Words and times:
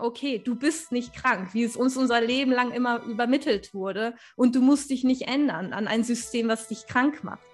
okay, 0.00 0.42
du 0.44 0.56
bist 0.56 0.90
nicht 0.90 1.14
krank, 1.14 1.50
wie 1.52 1.62
es 1.62 1.76
uns 1.76 1.96
unser 1.96 2.20
Leben 2.20 2.50
lang 2.50 2.72
immer 2.72 3.02
übermittelt 3.04 3.72
wurde 3.72 4.14
und 4.34 4.54
du 4.56 4.60
musst 4.60 4.90
dich 4.90 5.04
nicht 5.04 5.22
ändern 5.22 5.72
an 5.72 5.86
ein 5.86 6.02
System, 6.02 6.48
was 6.48 6.68
dich 6.68 6.86
krank 6.86 7.22
macht, 7.22 7.46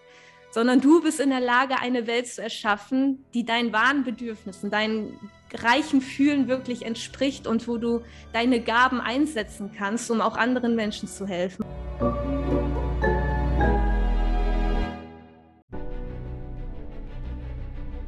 sondern 0.50 0.81
du 0.81 1.03
bist 1.03 1.21
in 1.21 1.31
der 1.31 1.41
Lage, 1.41 1.79
eine 1.79 2.07
Welt 2.07 2.26
zu 2.29 2.42
erschaffen, 2.42 3.25
die 3.34 3.45
deinen 3.45 3.73
wahren 3.73 4.05
Bedürfnissen, 4.05 4.71
deinen 4.71 5.18
reichen 5.53 6.00
Fühlen 6.00 6.49
wirklich 6.49 6.87
entspricht 6.87 7.47
und 7.47 7.68
wo 7.68 7.76
du 7.76 8.03
deine 8.33 8.61
Gaben 8.61 9.01
einsetzen 9.01 9.71
kannst, 9.77 10.11
um 10.11 10.23
auch 10.23 10.37
anderen 10.37 10.75
Menschen 10.75 11.09
zu 11.09 11.27
helfen. 11.27 11.64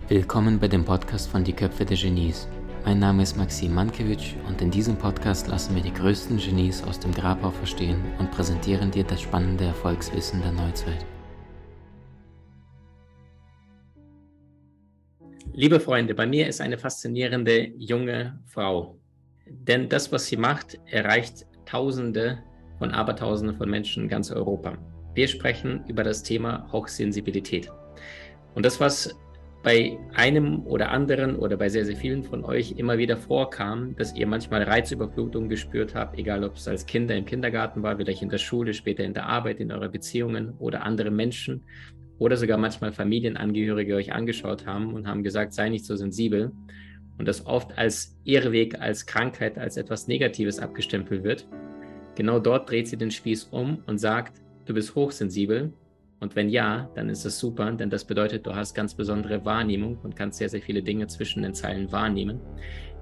Willkommen 0.08 0.58
bei 0.58 0.68
dem 0.68 0.84
Podcast 0.84 1.28
von 1.28 1.44
Die 1.44 1.52
Köpfe 1.52 1.84
der 1.84 1.96
Genies. 1.96 2.48
Mein 2.86 2.98
Name 2.98 3.22
ist 3.22 3.34
Maxim 3.38 3.74
Mankewitsch 3.74 4.34
und 4.46 4.60
in 4.60 4.70
diesem 4.70 4.96
Podcast 4.96 5.48
lassen 5.48 5.74
wir 5.74 5.82
die 5.82 5.92
größten 5.92 6.36
Genies 6.36 6.82
aus 6.84 7.00
dem 7.00 7.14
Grabau 7.14 7.50
verstehen 7.50 8.04
und 8.18 8.30
präsentieren 8.30 8.90
dir 8.90 9.04
das 9.04 9.22
spannende 9.22 9.64
Erfolgswissen 9.64 10.42
der 10.42 10.52
Neuzeit. 10.52 11.06
Liebe 15.54 15.80
Freunde, 15.80 16.14
bei 16.14 16.26
mir 16.26 16.46
ist 16.46 16.60
eine 16.60 16.76
faszinierende 16.76 17.72
junge 17.78 18.38
Frau. 18.44 18.98
Denn 19.46 19.88
das, 19.88 20.12
was 20.12 20.26
sie 20.26 20.36
macht, 20.36 20.78
erreicht 20.84 21.46
Tausende 21.64 22.40
von 22.78 22.90
Abertausenden 22.90 23.56
von 23.56 23.70
Menschen 23.70 24.02
in 24.02 24.08
ganz 24.10 24.30
Europa. 24.30 24.76
Wir 25.14 25.28
sprechen 25.28 25.82
über 25.88 26.04
das 26.04 26.22
Thema 26.22 26.70
Hochsensibilität. 26.70 27.70
Und 28.54 28.66
das, 28.66 28.78
was 28.78 29.16
bei 29.64 29.98
einem 30.12 30.66
oder 30.66 30.90
anderen 30.90 31.36
oder 31.36 31.56
bei 31.56 31.70
sehr, 31.70 31.86
sehr 31.86 31.96
vielen 31.96 32.22
von 32.22 32.44
euch 32.44 32.72
immer 32.76 32.98
wieder 32.98 33.16
vorkam, 33.16 33.96
dass 33.96 34.14
ihr 34.14 34.26
manchmal 34.26 34.62
Reizüberflutung 34.62 35.48
gespürt 35.48 35.94
habt, 35.94 36.18
egal 36.18 36.44
ob 36.44 36.56
es 36.56 36.68
als 36.68 36.84
Kinder 36.84 37.16
im 37.16 37.24
Kindergarten 37.24 37.82
war, 37.82 37.96
vielleicht 37.96 38.20
in 38.20 38.28
der 38.28 38.36
Schule, 38.38 38.74
später 38.74 39.04
in 39.04 39.14
der 39.14 39.24
Arbeit, 39.24 39.60
in 39.60 39.72
euren 39.72 39.90
Beziehungen 39.90 40.52
oder 40.58 40.82
andere 40.82 41.10
Menschen 41.10 41.64
oder 42.18 42.36
sogar 42.36 42.58
manchmal 42.58 42.92
Familienangehörige 42.92 43.94
euch 43.94 44.12
angeschaut 44.12 44.66
haben 44.66 44.92
und 44.92 45.06
haben 45.06 45.22
gesagt, 45.22 45.54
sei 45.54 45.70
nicht 45.70 45.86
so 45.86 45.96
sensibel 45.96 46.52
und 47.16 47.26
das 47.26 47.46
oft 47.46 47.76
als 47.78 48.18
Irrweg, 48.24 48.78
als 48.78 49.06
Krankheit, 49.06 49.56
als 49.56 49.78
etwas 49.78 50.08
Negatives 50.08 50.58
abgestempelt 50.58 51.24
wird. 51.24 51.48
Genau 52.16 52.38
dort 52.38 52.68
dreht 52.68 52.86
sie 52.86 52.98
den 52.98 53.10
Spieß 53.10 53.44
um 53.44 53.82
und 53.86 53.96
sagt, 53.96 54.42
du 54.66 54.74
bist 54.74 54.94
hochsensibel 54.94 55.72
und 56.24 56.34
wenn 56.36 56.48
ja, 56.48 56.88
dann 56.94 57.10
ist 57.10 57.26
es 57.26 57.38
super, 57.38 57.70
denn 57.70 57.90
das 57.90 58.02
bedeutet, 58.02 58.46
du 58.46 58.54
hast 58.54 58.72
ganz 58.72 58.94
besondere 58.94 59.44
Wahrnehmung 59.44 59.98
und 60.02 60.16
kannst 60.16 60.38
sehr, 60.38 60.48
sehr 60.48 60.62
viele 60.62 60.82
Dinge 60.82 61.06
zwischen 61.06 61.42
den 61.42 61.52
Zeilen 61.52 61.92
wahrnehmen. 61.92 62.40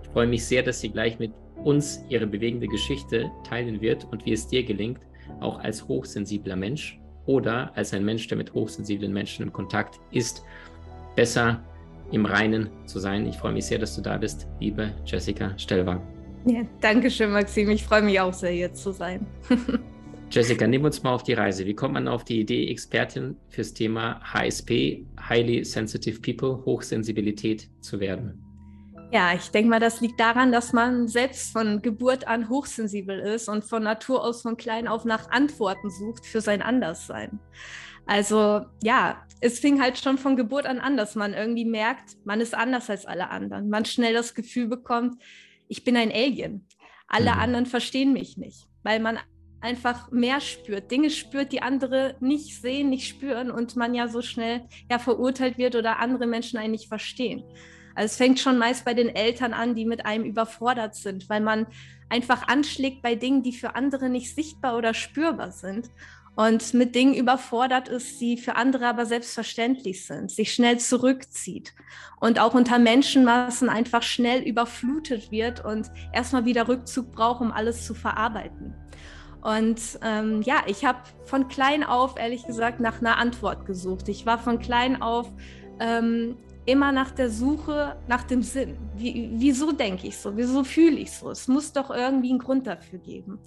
Ich 0.03 0.09
freue 0.09 0.27
mich 0.27 0.45
sehr, 0.45 0.65
dass 0.65 0.81
sie 0.81 0.89
gleich 0.89 1.20
mit 1.20 1.31
uns 1.62 2.05
ihre 2.09 2.27
bewegende 2.27 2.67
Geschichte 2.67 3.31
teilen 3.48 3.81
wird 3.81 4.09
und 4.11 4.27
wie 4.27 4.33
es 4.33 4.48
dir 4.48 4.65
gelingt, 4.65 4.98
auch 5.39 5.61
als 5.61 5.87
hochsensibler 5.87 6.56
Mensch 6.56 6.98
oder 7.25 7.70
als 7.77 7.95
ein 7.95 8.05
Mensch, 8.05 8.27
der 8.27 8.39
mit 8.39 8.53
hochsensiblen 8.55 9.12
Menschen 9.12 9.45
in 9.47 9.53
Kontakt 9.53 10.00
ist, 10.11 10.43
besser 11.15 11.62
im 12.11 12.27
Reinen 12.27 12.70
zu 12.87 12.98
sein. 12.98 13.25
Ich 13.28 13.37
freue 13.37 13.53
mich 13.53 13.67
sehr, 13.67 13.78
dass 13.78 13.95
du 13.95 14.03
da 14.03 14.17
bist, 14.17 14.48
liebe 14.59 14.93
Jessica 15.06 15.56
Stellwang. 15.56 16.03
Ja, 16.45 16.62
danke 16.81 17.09
schön, 17.09 17.31
Maxim. 17.31 17.70
Ich 17.70 17.84
freue 17.84 18.03
mich 18.03 18.19
auch 18.19 18.34
sehr, 18.34 18.50
hier 18.50 18.75
zu 18.75 18.91
sein. 18.91 19.25
Jessica, 20.33 20.66
nimm 20.66 20.83
uns 20.83 21.02
mal 21.02 21.12
auf 21.12 21.25
die 21.25 21.34
Reise. 21.34 21.66
Wie 21.66 21.75
kommt 21.75 21.92
man 21.92 22.08
auf 22.08 22.25
die 22.25 22.41
Idee, 22.41 22.70
Expertin 22.70 23.36
fürs 23.50 23.75
Thema 23.75 24.19
HSP, 24.25 25.05
Highly 25.28 25.62
Sensitive 25.62 26.22
People, 26.22 26.64
Hochsensibilität 26.64 27.69
zu 27.83 28.00
werden? 28.00 28.42
Ja, 29.12 29.34
ich 29.34 29.50
denke 29.50 29.69
mal, 29.69 29.78
das 29.78 30.00
liegt 30.00 30.19
daran, 30.19 30.50
dass 30.50 30.72
man 30.72 31.06
selbst 31.06 31.53
von 31.53 31.83
Geburt 31.83 32.27
an 32.27 32.48
hochsensibel 32.48 33.19
ist 33.19 33.47
und 33.50 33.62
von 33.62 33.83
Natur 33.83 34.25
aus 34.25 34.41
von 34.41 34.56
klein 34.56 34.88
auf 34.88 35.05
nach 35.05 35.30
Antworten 35.30 35.91
sucht 35.91 36.25
für 36.25 36.41
sein 36.41 36.62
Anderssein. 36.62 37.38
Also 38.06 38.62
ja, 38.83 39.26
es 39.42 39.59
fing 39.59 39.82
halt 39.82 39.98
schon 39.98 40.16
von 40.16 40.37
Geburt 40.37 40.65
an 40.65 40.78
an, 40.78 40.97
dass 40.97 41.15
man 41.15 41.34
irgendwie 41.34 41.66
merkt, 41.66 42.16
man 42.25 42.41
ist 42.41 42.54
anders 42.54 42.88
als 42.88 43.04
alle 43.04 43.28
anderen. 43.28 43.69
Man 43.69 43.84
schnell 43.84 44.15
das 44.15 44.34
Gefühl 44.34 44.66
bekommt, 44.66 45.22
ich 45.69 45.84
bin 45.84 45.94
ein 45.94 46.10
Alien. 46.10 46.66
Alle 47.06 47.32
mhm. 47.34 47.38
anderen 47.38 47.66
verstehen 47.66 48.15
mich 48.15 48.38
nicht, 48.38 48.66
weil 48.82 48.98
man 48.98 49.19
einfach 49.62 50.11
mehr 50.11 50.41
spürt, 50.41 50.91
Dinge 50.91 51.11
spürt, 51.11 51.53
die 51.53 51.62
andere 51.62 52.17
nicht 52.21 52.61
sehen, 52.61 52.91
nicht 52.91 53.09
spüren 53.09 53.50
und 53.50 53.77
man 53.77 53.95
ja 53.95 54.09
so 54.09 54.21
schnell 54.21 54.62
ja 54.91 54.99
verurteilt 54.99 55.56
wird 55.56 55.77
oder 55.77 56.00
andere 56.00 56.27
Menschen 56.27 56.59
einen 56.59 56.73
nicht 56.73 56.89
verstehen. 56.89 57.45
Also 57.95 58.06
es 58.06 58.17
fängt 58.17 58.41
schon 58.41 58.59
meist 58.59 58.84
bei 58.84 58.95
den 58.95 59.09
Eltern 59.09 59.53
an, 59.53 59.75
die 59.75 59.84
mit 59.84 60.05
einem 60.05 60.25
überfordert 60.25 60.95
sind, 60.95 61.28
weil 61.28 61.41
man 61.41 61.67
einfach 62.09 62.49
anschlägt 62.49 63.03
bei 63.03 63.15
Dingen, 63.15 63.43
die 63.43 63.53
für 63.53 63.75
andere 63.75 64.09
nicht 64.09 64.34
sichtbar 64.34 64.77
oder 64.77 64.95
spürbar 64.95 65.53
sind 65.53 65.91
und 66.34 66.72
mit 66.75 66.95
Dingen 66.95 67.15
überfordert 67.15 67.89
ist, 67.89 68.21
die 68.21 68.39
für 68.39 68.56
andere 68.56 68.87
aber 68.87 69.06
selbstverständlich 69.06 70.06
sind, 70.06 70.31
sich 70.31 70.55
schnell 70.55 70.78
zurückzieht 70.78 71.75
und 72.21 72.39
auch 72.39 72.55
unter 72.55 72.78
Menschenmassen 72.78 73.69
einfach 73.69 74.03
schnell 74.03 74.43
überflutet 74.43 75.31
wird 75.31 75.65
und 75.65 75.91
erstmal 76.12 76.47
wieder 76.47 76.69
Rückzug 76.69 77.12
braucht, 77.12 77.43
um 77.43 77.53
alles 77.53 77.87
zu 77.87 77.95
verarbeiten. 77.95 78.75
Und 79.42 79.98
ähm, 80.03 80.41
ja, 80.42 80.62
ich 80.66 80.84
habe 80.84 81.00
von 81.25 81.48
klein 81.48 81.82
auf, 81.82 82.16
ehrlich 82.16 82.47
gesagt, 82.47 82.80
nach 82.80 83.00
einer 83.00 83.19
Antwort 83.19 83.66
gesucht. 83.66 84.08
Ich 84.08 84.25
war 84.25 84.38
von 84.38 84.60
klein 84.60 85.03
auf 85.03 85.28
ähm, 85.80 86.36
immer 86.64 86.92
nach 86.92 87.10
der 87.10 87.28
Suche 87.28 87.97
nach 88.06 88.22
dem 88.22 88.42
Sinn. 88.42 88.78
Wie, 88.97 89.30
wieso 89.34 89.72
denke 89.72 90.06
ich 90.06 90.16
so? 90.16 90.36
Wieso 90.36 90.62
fühle 90.62 90.97
ich 90.97 91.10
so? 91.10 91.28
Es 91.30 91.48
muss 91.48 91.72
doch 91.72 91.91
irgendwie 91.91 92.30
einen 92.30 92.38
Grund 92.38 92.69
dafür 92.69 93.00
geben. 93.00 93.41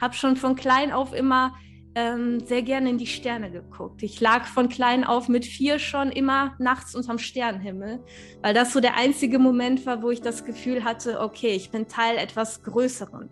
Habe 0.00 0.14
schon 0.14 0.36
von 0.36 0.54
klein 0.54 0.92
auf 0.92 1.14
immer 1.14 1.54
ähm, 1.94 2.40
sehr 2.40 2.60
gerne 2.62 2.90
in 2.90 2.98
die 2.98 3.06
Sterne 3.06 3.50
geguckt. 3.50 4.02
Ich 4.02 4.20
lag 4.20 4.44
von 4.44 4.68
klein 4.68 5.02
auf 5.02 5.28
mit 5.28 5.46
vier 5.46 5.78
schon 5.78 6.12
immer 6.12 6.54
nachts 6.58 6.94
unterm 6.94 7.18
Sternenhimmel, 7.18 8.04
weil 8.42 8.52
das 8.52 8.74
so 8.74 8.80
der 8.80 8.96
einzige 8.98 9.38
Moment 9.38 9.86
war, 9.86 10.02
wo 10.02 10.10
ich 10.10 10.20
das 10.20 10.44
Gefühl 10.44 10.84
hatte, 10.84 11.20
okay, 11.20 11.52
ich 11.54 11.70
bin 11.70 11.88
Teil 11.88 12.18
etwas 12.18 12.62
Größeren 12.62 13.30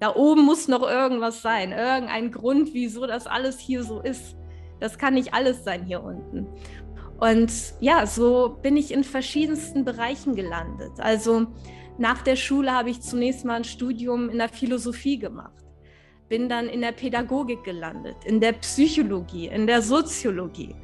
da 0.00 0.14
oben 0.14 0.44
muss 0.44 0.68
noch 0.68 0.82
irgendwas 0.82 1.42
sein, 1.42 1.72
irgendein 1.72 2.30
Grund, 2.30 2.74
wieso 2.74 3.06
das 3.06 3.26
alles 3.26 3.58
hier 3.58 3.84
so 3.84 4.00
ist. 4.00 4.36
Das 4.80 4.98
kann 4.98 5.14
nicht 5.14 5.34
alles 5.34 5.64
sein 5.64 5.84
hier 5.84 6.02
unten. 6.02 6.46
Und 7.18 7.52
ja, 7.80 8.06
so 8.06 8.58
bin 8.60 8.76
ich 8.76 8.92
in 8.92 9.04
verschiedensten 9.04 9.84
Bereichen 9.84 10.34
gelandet. 10.34 10.92
Also 10.98 11.46
nach 11.96 12.22
der 12.22 12.36
Schule 12.36 12.72
habe 12.72 12.90
ich 12.90 13.00
zunächst 13.00 13.44
mal 13.44 13.54
ein 13.54 13.64
Studium 13.64 14.28
in 14.28 14.38
der 14.38 14.48
Philosophie 14.48 15.18
gemacht, 15.18 15.64
bin 16.28 16.48
dann 16.48 16.66
in 16.66 16.80
der 16.80 16.92
Pädagogik 16.92 17.62
gelandet, 17.62 18.16
in 18.24 18.40
der 18.40 18.52
Psychologie, 18.52 19.46
in 19.46 19.66
der 19.66 19.80
Soziologie 19.80 20.74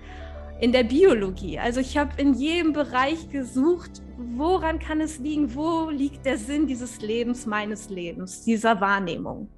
in 0.60 0.72
der 0.72 0.84
Biologie. 0.84 1.58
Also 1.58 1.80
ich 1.80 1.96
habe 1.96 2.10
in 2.20 2.34
jedem 2.34 2.72
Bereich 2.72 3.30
gesucht, 3.30 4.02
woran 4.16 4.78
kann 4.78 5.00
es 5.00 5.18
liegen, 5.18 5.54
wo 5.54 5.90
liegt 5.90 6.26
der 6.26 6.36
Sinn 6.36 6.66
dieses 6.66 7.00
Lebens, 7.00 7.46
meines 7.46 7.88
Lebens, 7.88 8.42
dieser 8.42 8.80
Wahrnehmung. 8.80 9.48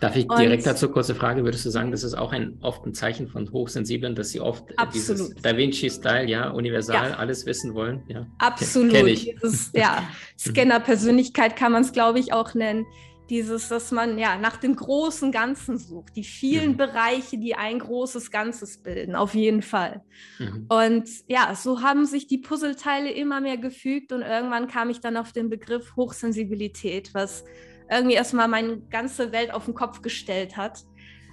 Darf 0.00 0.14
ich 0.14 0.28
direkt 0.28 0.64
und, 0.64 0.66
dazu 0.66 0.90
kurze 0.90 1.14
Frage? 1.14 1.42
Würdest 1.42 1.66
du 1.66 1.70
sagen, 1.70 1.90
das 1.90 2.04
ist 2.04 2.14
auch 2.14 2.32
ein 2.32 2.58
oft 2.62 2.86
ein 2.86 2.94
Zeichen 2.94 3.26
von 3.26 3.50
Hochsensiblen, 3.50 4.14
dass 4.14 4.30
sie 4.30 4.40
oft 4.40 4.64
absolut. 4.78 4.94
dieses 4.94 5.42
Da 5.42 5.56
Vinci-Style, 5.56 6.28
ja, 6.28 6.50
universal, 6.50 7.10
ja. 7.10 7.16
alles 7.16 7.46
wissen 7.46 7.74
wollen? 7.74 8.02
Ja. 8.06 8.26
Absolut. 8.38 8.92
Kenn 8.92 9.08
ich. 9.08 9.34
Dieses, 9.42 9.72
ja, 9.74 10.04
Scanner-Persönlichkeit 10.38 11.56
kann 11.56 11.72
man 11.72 11.82
es, 11.82 11.92
glaube 11.92 12.20
ich, 12.20 12.32
auch 12.32 12.54
nennen 12.54 12.86
dieses, 13.30 13.68
dass 13.68 13.90
man 13.92 14.18
ja 14.18 14.38
nach 14.38 14.56
dem 14.56 14.74
großen 14.74 15.32
Ganzen 15.32 15.78
sucht, 15.78 16.16
die 16.16 16.24
vielen 16.24 16.72
mhm. 16.72 16.76
Bereiche, 16.76 17.38
die 17.38 17.54
ein 17.54 17.78
großes 17.78 18.30
Ganzes 18.30 18.82
bilden, 18.82 19.14
auf 19.14 19.34
jeden 19.34 19.62
Fall. 19.62 20.02
Mhm. 20.38 20.66
Und 20.68 21.08
ja, 21.28 21.54
so 21.54 21.82
haben 21.82 22.06
sich 22.06 22.26
die 22.26 22.38
Puzzleteile 22.38 23.10
immer 23.10 23.40
mehr 23.40 23.58
gefügt 23.58 24.12
und 24.12 24.22
irgendwann 24.22 24.68
kam 24.68 24.90
ich 24.90 25.00
dann 25.00 25.16
auf 25.16 25.32
den 25.32 25.50
Begriff 25.50 25.94
Hochsensibilität, 25.96 27.14
was 27.14 27.44
irgendwie 27.90 28.16
erstmal 28.16 28.48
meine 28.48 28.80
ganze 28.80 29.32
Welt 29.32 29.52
auf 29.52 29.66
den 29.66 29.74
Kopf 29.74 30.02
gestellt 30.02 30.56
hat, 30.56 30.84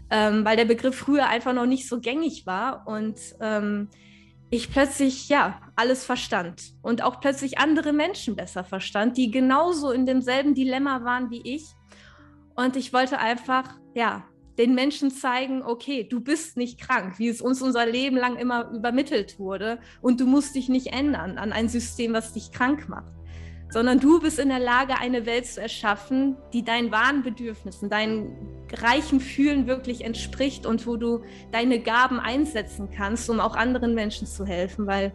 ähm, 0.09 0.45
weil 0.45 0.57
der 0.57 0.65
Begriff 0.65 0.95
früher 0.95 1.27
einfach 1.27 1.53
noch 1.53 1.65
nicht 1.65 1.88
so 1.88 2.00
gängig 2.00 2.45
war 2.45 2.88
und 2.88 3.19
ähm, 3.41 3.89
ich 4.50 4.71
plötzlich 4.71 5.27
ja 5.27 5.59
alles 5.75 6.06
verstand 6.06 6.74
und 6.81 7.03
auch 7.03 7.19
plötzlich 7.19 7.57
andere 7.57 7.94
Menschen 7.94 8.36
besser 8.36 8.63
verstand, 8.63 9.18
die 9.18 9.31
genauso 9.31 9.91
in 9.91 10.06
demselben 10.06 10.53
Dilemma 10.53 11.03
waren 11.03 11.30
wie 11.31 11.41
ich 11.44 11.65
und 12.55 12.75
ich 12.75 12.93
wollte 12.93 13.19
einfach, 13.19 13.75
ja, 13.93 14.23
den 14.57 14.73
Menschen 14.73 15.11
zeigen, 15.11 15.63
okay, 15.63 16.07
du 16.09 16.21
bist 16.21 16.55
nicht 16.55 16.79
krank, 16.79 17.19
wie 17.19 17.27
es 17.27 17.41
uns 17.41 17.61
unser 17.61 17.85
Leben 17.85 18.15
lang 18.15 18.37
immer 18.37 18.71
übermittelt 18.71 19.37
wurde. 19.37 19.79
Und 20.01 20.21
du 20.21 20.25
musst 20.25 20.55
dich 20.55 20.69
nicht 20.69 20.93
ändern 20.93 21.37
an 21.37 21.51
ein 21.51 21.67
System, 21.67 22.13
was 22.13 22.33
dich 22.33 22.51
krank 22.51 22.87
macht, 22.87 23.11
sondern 23.69 23.99
du 23.99 24.21
bist 24.21 24.39
in 24.39 24.49
der 24.49 24.59
Lage, 24.59 24.97
eine 24.97 25.25
Welt 25.25 25.45
zu 25.45 25.61
erschaffen, 25.61 26.37
die 26.53 26.63
deinen 26.63 26.91
wahren 26.91 27.23
Bedürfnissen, 27.23 27.89
deinen 27.89 28.33
reichen 28.71 29.19
Fühlen 29.19 29.67
wirklich 29.67 30.05
entspricht 30.05 30.65
und 30.65 30.87
wo 30.87 30.95
du 30.95 31.23
deine 31.51 31.79
Gaben 31.79 32.19
einsetzen 32.19 32.89
kannst, 32.89 33.29
um 33.29 33.41
auch 33.41 33.55
anderen 33.57 33.93
Menschen 33.93 34.25
zu 34.25 34.45
helfen. 34.45 34.87
Weil 34.87 35.11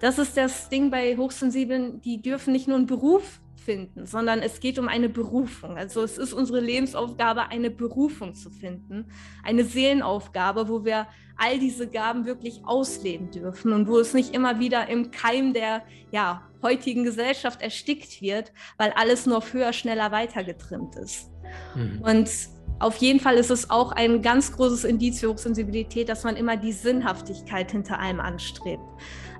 das 0.00 0.18
ist 0.18 0.36
das 0.36 0.68
Ding 0.68 0.90
bei 0.90 1.16
Hochsensiblen, 1.16 2.02
die 2.02 2.20
dürfen 2.20 2.52
nicht 2.52 2.68
nur 2.68 2.76
einen 2.76 2.86
Beruf 2.86 3.40
finden, 3.68 4.06
sondern 4.06 4.40
es 4.40 4.60
geht 4.60 4.78
um 4.78 4.88
eine 4.88 5.10
Berufung. 5.10 5.76
Also 5.76 6.02
es 6.02 6.16
ist 6.16 6.32
unsere 6.32 6.58
Lebensaufgabe, 6.58 7.50
eine 7.50 7.68
Berufung 7.68 8.34
zu 8.34 8.48
finden, 8.48 9.04
eine 9.44 9.62
Seelenaufgabe, 9.64 10.70
wo 10.70 10.86
wir 10.86 11.06
all 11.36 11.58
diese 11.58 11.86
Gaben 11.86 12.24
wirklich 12.24 12.62
ausleben 12.64 13.30
dürfen 13.30 13.74
und 13.74 13.86
wo 13.86 13.98
es 13.98 14.14
nicht 14.14 14.34
immer 14.34 14.58
wieder 14.58 14.88
im 14.88 15.10
Keim 15.10 15.52
der 15.52 15.82
ja, 16.10 16.48
heutigen 16.62 17.04
Gesellschaft 17.04 17.60
erstickt 17.60 18.22
wird, 18.22 18.54
weil 18.78 18.90
alles 18.96 19.26
nur 19.26 19.36
auf 19.36 19.52
höher, 19.52 19.74
schneller, 19.74 20.12
weiter 20.12 20.44
getrimmt 20.44 20.96
ist. 20.96 21.30
Mhm. 21.74 22.00
Und 22.00 22.30
auf 22.78 22.96
jeden 22.96 23.20
Fall 23.20 23.36
ist 23.36 23.50
es 23.50 23.68
auch 23.68 23.92
ein 23.92 24.22
ganz 24.22 24.50
großes 24.52 24.84
Indiz 24.84 25.20
für 25.20 25.28
Hochsensibilität, 25.28 26.08
dass 26.08 26.24
man 26.24 26.36
immer 26.36 26.56
die 26.56 26.72
Sinnhaftigkeit 26.72 27.70
hinter 27.70 27.98
allem 27.98 28.20
anstrebt. 28.20 28.82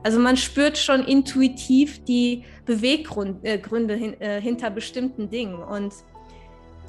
Also 0.02 0.18
man 0.18 0.36
spürt 0.36 0.78
schon 0.78 1.04
intuitiv 1.04 2.04
die 2.04 2.44
Beweggründe 2.66 3.94
äh, 3.94 4.36
äh, 4.36 4.40
hinter 4.40 4.70
bestimmten 4.70 5.28
Dingen. 5.30 5.56
Und 5.56 5.92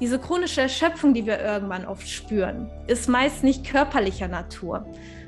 diese 0.00 0.18
chronische 0.18 0.62
Erschöpfung, 0.62 1.12
die 1.12 1.26
wir 1.26 1.40
irgendwann 1.40 1.84
oft 1.84 2.08
spüren, 2.08 2.70
ist 2.86 3.08
meist 3.08 3.44
nicht 3.44 3.64
körperlicher 3.64 4.28
Natur, 4.28 4.86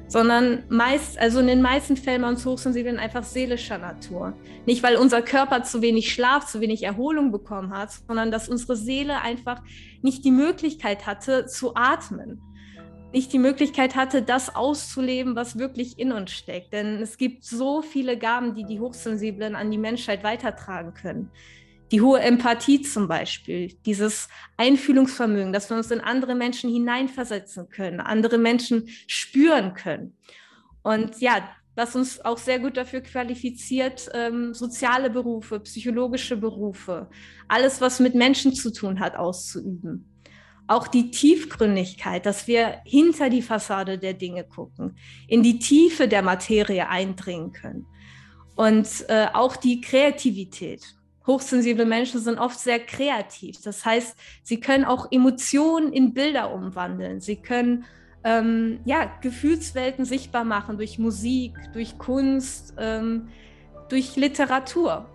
sondern 0.08 0.62
meist, 0.68 1.18
also 1.18 1.40
in 1.40 1.46
den 1.46 1.60
meisten 1.60 1.96
Fällen 1.96 2.22
bei 2.22 2.28
uns 2.28 2.46
Hochsensiblen 2.46 2.98
einfach 2.98 3.24
seelischer 3.24 3.78
Natur. 3.78 4.34
Nicht, 4.64 4.82
weil 4.82 4.96
unser 4.96 5.20
Körper 5.22 5.62
zu 5.64 5.82
wenig 5.82 6.12
Schlaf, 6.12 6.46
zu 6.46 6.60
wenig 6.60 6.84
Erholung 6.84 7.32
bekommen 7.32 7.76
hat, 7.76 7.90
sondern 8.06 8.30
dass 8.30 8.48
unsere 8.48 8.76
Seele 8.76 9.20
einfach 9.20 9.60
nicht 10.02 10.24
die 10.24 10.30
Möglichkeit 10.30 11.06
hatte 11.06 11.46
zu 11.46 11.74
atmen 11.74 12.40
nicht 13.12 13.32
die 13.32 13.38
Möglichkeit 13.38 13.94
hatte, 13.94 14.22
das 14.22 14.54
auszuleben, 14.54 15.36
was 15.36 15.58
wirklich 15.58 15.98
in 15.98 16.12
uns 16.12 16.32
steckt. 16.32 16.72
Denn 16.72 17.00
es 17.00 17.18
gibt 17.18 17.44
so 17.44 17.82
viele 17.82 18.18
Gaben, 18.18 18.54
die 18.54 18.64
die 18.64 18.80
Hochsensiblen 18.80 19.54
an 19.54 19.70
die 19.70 19.78
Menschheit 19.78 20.24
weitertragen 20.24 20.94
können. 20.94 21.30
Die 21.90 22.00
hohe 22.00 22.20
Empathie 22.20 22.80
zum 22.80 23.06
Beispiel, 23.06 23.74
dieses 23.84 24.28
Einfühlungsvermögen, 24.56 25.52
dass 25.52 25.68
wir 25.68 25.76
uns 25.76 25.90
in 25.90 26.00
andere 26.00 26.34
Menschen 26.34 26.72
hineinversetzen 26.72 27.68
können, 27.68 28.00
andere 28.00 28.38
Menschen 28.38 28.88
spüren 29.06 29.74
können. 29.74 30.16
Und 30.82 31.20
ja, 31.20 31.46
was 31.74 31.94
uns 31.94 32.24
auch 32.24 32.38
sehr 32.38 32.60
gut 32.60 32.78
dafür 32.78 33.02
qualifiziert, 33.02 34.08
ähm, 34.14 34.54
soziale 34.54 35.10
Berufe, 35.10 35.60
psychologische 35.60 36.36
Berufe, 36.36 37.10
alles, 37.48 37.80
was 37.82 38.00
mit 38.00 38.14
Menschen 38.14 38.54
zu 38.54 38.72
tun 38.72 38.98
hat, 38.98 39.16
auszuüben 39.16 40.11
auch 40.72 40.88
die 40.88 41.10
Tiefgründigkeit, 41.10 42.26
dass 42.26 42.46
wir 42.46 42.80
hinter 42.84 43.30
die 43.30 43.42
Fassade 43.42 43.98
der 43.98 44.14
Dinge 44.14 44.44
gucken, 44.44 44.96
in 45.28 45.42
die 45.42 45.58
Tiefe 45.58 46.08
der 46.08 46.22
Materie 46.22 46.88
eindringen 46.88 47.52
können. 47.52 47.86
Und 48.56 48.88
äh, 49.08 49.26
auch 49.32 49.56
die 49.56 49.80
Kreativität. 49.80 50.82
Hochsensible 51.26 51.84
Menschen 51.84 52.20
sind 52.20 52.38
oft 52.38 52.58
sehr 52.58 52.80
kreativ. 52.80 53.60
Das 53.62 53.84
heißt, 53.84 54.16
sie 54.42 54.60
können 54.60 54.84
auch 54.84 55.10
Emotionen 55.10 55.92
in 55.92 56.12
Bilder 56.12 56.52
umwandeln. 56.52 57.20
Sie 57.20 57.36
können 57.36 57.84
ähm, 58.24 58.80
ja, 58.84 59.10
Gefühlswelten 59.20 60.04
sichtbar 60.04 60.44
machen 60.44 60.76
durch 60.76 60.98
Musik, 60.98 61.52
durch 61.72 61.98
Kunst, 61.98 62.74
ähm, 62.78 63.28
durch 63.88 64.16
Literatur. 64.16 65.08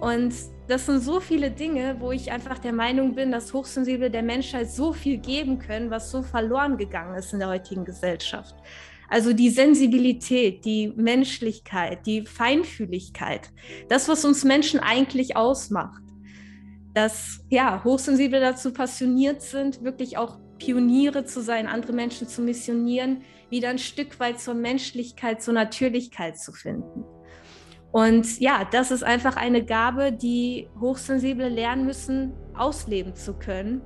Und 0.00 0.34
das 0.66 0.86
sind 0.86 1.00
so 1.00 1.20
viele 1.20 1.50
Dinge, 1.50 1.96
wo 2.00 2.12
ich 2.12 2.32
einfach 2.32 2.58
der 2.58 2.72
Meinung 2.72 3.14
bin, 3.14 3.30
dass 3.30 3.52
Hochsensible 3.52 4.10
der 4.10 4.22
Menschheit 4.22 4.70
so 4.70 4.92
viel 4.92 5.18
geben 5.18 5.58
können, 5.58 5.90
was 5.90 6.10
so 6.10 6.22
verloren 6.22 6.76
gegangen 6.76 7.16
ist 7.16 7.32
in 7.32 7.38
der 7.38 7.48
heutigen 7.48 7.84
Gesellschaft. 7.84 8.54
Also 9.08 9.32
die 9.32 9.50
Sensibilität, 9.50 10.64
die 10.64 10.92
Menschlichkeit, 10.96 12.06
die 12.06 12.24
Feinfühligkeit, 12.24 13.50
das, 13.88 14.08
was 14.08 14.24
uns 14.24 14.44
Menschen 14.44 14.80
eigentlich 14.80 15.36
ausmacht. 15.36 16.02
Dass 16.94 17.44
ja, 17.50 17.82
Hochsensible 17.84 18.40
dazu 18.40 18.72
passioniert 18.72 19.42
sind, 19.42 19.82
wirklich 19.82 20.16
auch 20.16 20.38
Pioniere 20.58 21.24
zu 21.24 21.42
sein, 21.42 21.66
andere 21.66 21.92
Menschen 21.92 22.28
zu 22.28 22.40
missionieren, 22.40 23.22
wieder 23.50 23.68
ein 23.68 23.78
Stück 23.78 24.18
weit 24.20 24.40
zur 24.40 24.54
Menschlichkeit, 24.54 25.42
zur 25.42 25.54
Natürlichkeit 25.54 26.38
zu 26.38 26.52
finden. 26.52 27.04
Und 27.94 28.40
ja, 28.40 28.66
das 28.72 28.90
ist 28.90 29.04
einfach 29.04 29.36
eine 29.36 29.64
Gabe, 29.64 30.10
die 30.10 30.66
Hochsensible 30.80 31.48
lernen 31.48 31.86
müssen, 31.86 32.32
ausleben 32.52 33.14
zu 33.14 33.34
können. 33.34 33.82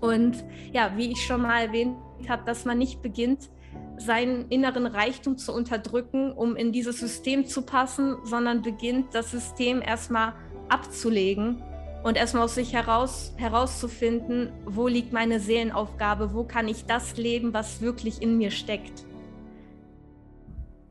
Und 0.00 0.42
ja, 0.72 0.92
wie 0.96 1.12
ich 1.12 1.26
schon 1.26 1.42
mal 1.42 1.66
erwähnt 1.66 1.94
habe, 2.26 2.44
dass 2.46 2.64
man 2.64 2.78
nicht 2.78 3.02
beginnt, 3.02 3.50
seinen 3.98 4.48
inneren 4.48 4.86
Reichtum 4.86 5.36
zu 5.36 5.52
unterdrücken, 5.52 6.32
um 6.32 6.56
in 6.56 6.72
dieses 6.72 7.00
System 7.00 7.44
zu 7.44 7.60
passen, 7.60 8.16
sondern 8.24 8.62
beginnt, 8.62 9.14
das 9.14 9.30
System 9.30 9.82
erstmal 9.82 10.32
abzulegen 10.70 11.62
und 12.04 12.16
erstmal 12.16 12.44
aus 12.44 12.54
sich 12.54 12.72
heraus 12.72 13.34
herauszufinden, 13.36 14.54
wo 14.64 14.88
liegt 14.88 15.12
meine 15.12 15.38
Seelenaufgabe, 15.38 16.32
wo 16.32 16.44
kann 16.44 16.66
ich 16.66 16.86
das 16.86 17.18
leben, 17.18 17.52
was 17.52 17.82
wirklich 17.82 18.22
in 18.22 18.38
mir 18.38 18.50
steckt. 18.50 19.04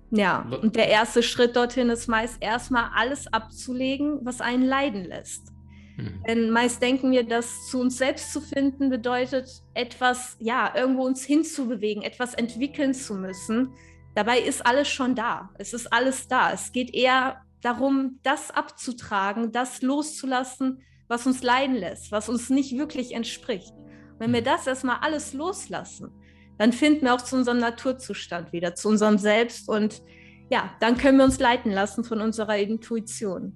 Ja, 0.09 0.47
und 0.61 0.75
der 0.75 0.87
erste 0.87 1.21
Schritt 1.21 1.55
dorthin 1.55 1.89
ist 1.89 2.07
meist 2.07 2.37
erstmal 2.41 2.89
alles 2.95 3.31
abzulegen, 3.31 4.19
was 4.23 4.39
einen 4.39 4.63
leiden 4.63 5.03
lässt. 5.03 5.51
Mhm. 5.97 6.23
Denn 6.27 6.49
meist 6.49 6.81
denken 6.81 7.11
wir, 7.11 7.23
dass 7.23 7.67
zu 7.67 7.79
uns 7.81 7.97
selbst 7.97 8.31
zu 8.31 8.39
finden 8.39 8.89
bedeutet, 8.89 9.49
etwas, 9.73 10.37
ja, 10.39 10.73
irgendwo 10.75 11.03
uns 11.03 11.25
hinzubewegen, 11.25 12.03
etwas 12.03 12.33
entwickeln 12.35 12.93
zu 12.93 13.15
müssen. 13.15 13.73
Dabei 14.15 14.39
ist 14.39 14.65
alles 14.65 14.87
schon 14.87 15.15
da. 15.15 15.49
Es 15.57 15.73
ist 15.73 15.91
alles 15.91 16.27
da. 16.27 16.53
Es 16.53 16.71
geht 16.71 16.93
eher 16.93 17.41
darum, 17.61 18.19
das 18.23 18.51
abzutragen, 18.51 19.51
das 19.51 19.81
loszulassen, 19.81 20.83
was 21.07 21.25
uns 21.25 21.43
leiden 21.43 21.75
lässt, 21.75 22.11
was 22.11 22.29
uns 22.29 22.49
nicht 22.49 22.77
wirklich 22.77 23.13
entspricht. 23.13 23.73
Wenn 24.19 24.33
wir 24.33 24.41
mhm. 24.41 24.45
das 24.45 24.67
erstmal 24.67 24.99
alles 25.01 25.33
loslassen, 25.33 26.11
dann 26.57 26.73
finden 26.73 27.05
wir 27.05 27.13
auch 27.13 27.21
zu 27.21 27.35
unserem 27.35 27.59
Naturzustand 27.59 28.53
wieder, 28.53 28.75
zu 28.75 28.89
unserem 28.89 29.17
Selbst 29.17 29.69
und 29.69 30.01
ja, 30.49 30.71
dann 30.79 30.97
können 30.97 31.17
wir 31.17 31.25
uns 31.25 31.39
leiten 31.39 31.71
lassen 31.71 32.03
von 32.03 32.21
unserer 32.21 32.57
Intuition. 32.57 33.53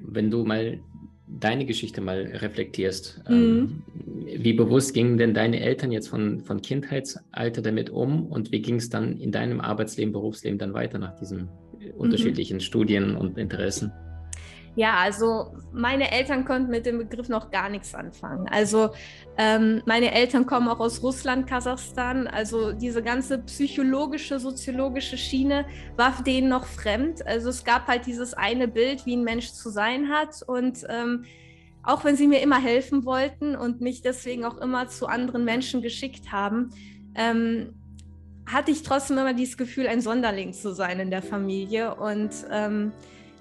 Wenn 0.00 0.30
du 0.30 0.44
mal 0.44 0.80
deine 1.26 1.64
Geschichte 1.64 2.00
mal 2.00 2.20
reflektierst, 2.20 3.22
mhm. 3.28 3.34
ähm, 3.34 3.82
wie 4.42 4.52
bewusst 4.52 4.92
gingen 4.94 5.16
denn 5.16 5.34
deine 5.34 5.60
Eltern 5.60 5.92
jetzt 5.92 6.08
von, 6.08 6.40
von 6.40 6.60
Kindheitsalter 6.60 7.62
damit 7.62 7.90
um 7.90 8.26
und 8.26 8.52
wie 8.52 8.60
ging 8.60 8.76
es 8.76 8.90
dann 8.90 9.18
in 9.18 9.32
deinem 9.32 9.60
Arbeitsleben, 9.60 10.12
Berufsleben 10.12 10.58
dann 10.58 10.74
weiter 10.74 10.98
nach 10.98 11.16
diesen 11.16 11.42
mhm. 11.42 11.90
unterschiedlichen 11.96 12.60
Studien 12.60 13.16
und 13.16 13.38
Interessen? 13.38 13.92
Ja, 14.74 14.94
also 14.94 15.54
meine 15.72 16.10
Eltern 16.10 16.46
konnten 16.46 16.70
mit 16.70 16.86
dem 16.86 16.98
Begriff 16.98 17.28
noch 17.28 17.50
gar 17.50 17.68
nichts 17.68 17.94
anfangen. 17.94 18.48
Also 18.48 18.90
ähm, 19.36 19.82
meine 19.84 20.12
Eltern 20.12 20.46
kommen 20.46 20.68
auch 20.68 20.80
aus 20.80 21.02
Russland, 21.02 21.46
Kasachstan. 21.46 22.26
Also 22.26 22.72
diese 22.72 23.02
ganze 23.02 23.38
psychologische, 23.38 24.38
soziologische 24.38 25.18
Schiene 25.18 25.66
war 25.96 26.22
denen 26.26 26.48
noch 26.48 26.64
fremd. 26.64 27.26
Also 27.26 27.50
es 27.50 27.64
gab 27.64 27.86
halt 27.86 28.06
dieses 28.06 28.32
eine 28.32 28.66
Bild, 28.66 29.04
wie 29.04 29.14
ein 29.14 29.24
Mensch 29.24 29.52
zu 29.52 29.68
sein 29.68 30.08
hat. 30.08 30.42
Und 30.46 30.86
ähm, 30.88 31.24
auch 31.82 32.04
wenn 32.04 32.16
sie 32.16 32.26
mir 32.26 32.40
immer 32.40 32.60
helfen 32.60 33.04
wollten 33.04 33.54
und 33.56 33.82
mich 33.82 34.00
deswegen 34.00 34.46
auch 34.46 34.56
immer 34.56 34.88
zu 34.88 35.06
anderen 35.06 35.44
Menschen 35.44 35.82
geschickt 35.82 36.32
haben, 36.32 36.70
ähm, 37.14 37.74
hatte 38.46 38.70
ich 38.70 38.82
trotzdem 38.82 39.18
immer 39.18 39.34
dieses 39.34 39.58
Gefühl, 39.58 39.86
ein 39.86 40.00
Sonderling 40.00 40.54
zu 40.54 40.72
sein 40.72 40.98
in 40.98 41.10
der 41.10 41.22
Familie. 41.22 41.94
Und 41.94 42.30
ähm, 42.50 42.92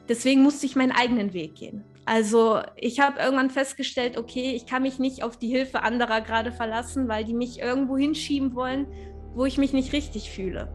Deswegen 0.10 0.42
musste 0.42 0.66
ich 0.66 0.76
meinen 0.76 0.92
eigenen 0.92 1.34
Weg 1.34 1.56
gehen. 1.56 1.84
Also 2.06 2.60
ich 2.76 3.00
habe 3.00 3.20
irgendwann 3.20 3.50
festgestellt, 3.50 4.18
okay, 4.18 4.54
ich 4.56 4.66
kann 4.66 4.82
mich 4.82 5.00
nicht 5.00 5.24
auf 5.24 5.38
die 5.38 5.48
Hilfe 5.48 5.84
anderer 5.84 6.22
gerade 6.22 6.52
verlassen, 6.52 7.08
weil 7.08 7.24
die 7.24 7.34
mich 7.34 7.60
irgendwo 7.60 7.98
hinschieben 7.98 8.56
wollen, 8.56 8.88
wo 9.36 9.46
ich 9.46 9.58
mich 9.58 9.72
nicht 9.72 9.94
richtig 9.94 10.32
fühle. 10.32 10.74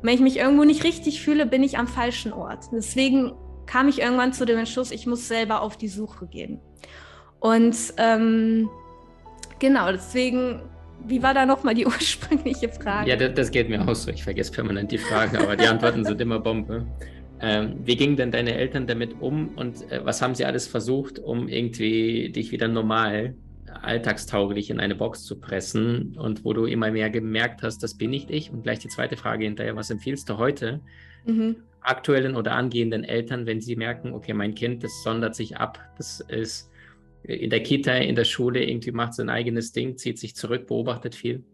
Und 0.00 0.04
wenn 0.04 0.14
ich 0.14 0.20
mich 0.20 0.38
irgendwo 0.38 0.64
nicht 0.64 0.84
richtig 0.84 1.20
fühle, 1.20 1.46
bin 1.46 1.62
ich 1.62 1.78
am 1.78 1.88
falschen 1.88 2.32
Ort. 2.32 2.66
Deswegen 2.72 3.34
kam 3.66 3.88
ich 3.88 4.00
irgendwann 4.00 4.32
zu 4.32 4.46
dem 4.46 4.58
Entschluss, 4.58 4.90
ich 4.90 5.06
muss 5.06 5.28
selber 5.28 5.60
auf 5.62 5.76
die 5.76 5.88
Suche 5.88 6.26
gehen. 6.26 6.60
Und 7.40 7.76
ähm, 7.98 8.70
genau, 9.58 9.92
deswegen, 9.92 10.62
wie 11.04 11.22
war 11.22 11.34
da 11.34 11.44
nochmal 11.44 11.74
die 11.74 11.86
ursprüngliche 11.86 12.68
Frage? 12.68 13.10
Ja, 13.10 13.16
das, 13.16 13.34
das 13.34 13.50
geht 13.50 13.68
mir 13.68 13.86
auch 13.86 13.94
so. 13.94 14.10
Ich 14.10 14.24
vergesse 14.24 14.52
permanent 14.52 14.90
die 14.92 14.98
Fragen, 14.98 15.36
aber 15.36 15.56
die 15.56 15.66
Antworten 15.66 16.04
sind 16.04 16.20
immer 16.20 16.38
Bombe. 16.40 16.86
Ähm, 17.40 17.76
wie 17.84 17.96
gingen 17.96 18.16
denn 18.16 18.32
deine 18.32 18.54
Eltern 18.54 18.86
damit 18.86 19.20
um 19.20 19.50
und 19.56 19.90
äh, 19.92 20.04
was 20.04 20.20
haben 20.20 20.34
sie 20.34 20.44
alles 20.44 20.66
versucht, 20.66 21.18
um 21.18 21.48
irgendwie 21.48 22.30
dich 22.30 22.50
wieder 22.50 22.66
normal, 22.66 23.34
alltagstauglich 23.80 24.70
in 24.70 24.80
eine 24.80 24.96
Box 24.96 25.24
zu 25.24 25.38
pressen 25.38 26.16
und 26.18 26.44
wo 26.44 26.52
du 26.52 26.64
immer 26.64 26.90
mehr 26.90 27.10
gemerkt 27.10 27.62
hast, 27.62 27.82
das 27.82 27.96
bin 27.96 28.10
nicht 28.10 28.30
ich? 28.30 28.50
Und 28.50 28.62
gleich 28.62 28.80
die 28.80 28.88
zweite 28.88 29.16
Frage 29.16 29.44
hinterher, 29.44 29.76
was 29.76 29.90
empfiehlst 29.90 30.28
du 30.28 30.38
heute 30.38 30.80
mhm. 31.26 31.56
aktuellen 31.80 32.34
oder 32.34 32.52
angehenden 32.52 33.04
Eltern, 33.04 33.46
wenn 33.46 33.60
sie 33.60 33.76
merken, 33.76 34.14
okay, 34.14 34.32
mein 34.32 34.54
Kind, 34.54 34.82
das 34.82 35.02
sondert 35.04 35.36
sich 35.36 35.56
ab, 35.56 35.78
das 35.96 36.20
ist 36.28 36.70
in 37.22 37.50
der 37.50 37.62
Kita, 37.62 37.92
in 37.92 38.16
der 38.16 38.24
Schule, 38.24 38.64
irgendwie 38.64 38.92
macht 38.92 39.14
sein 39.14 39.28
eigenes 39.28 39.72
Ding, 39.72 39.96
zieht 39.96 40.18
sich 40.18 40.34
zurück, 40.34 40.66
beobachtet 40.66 41.14
viel? 41.14 41.44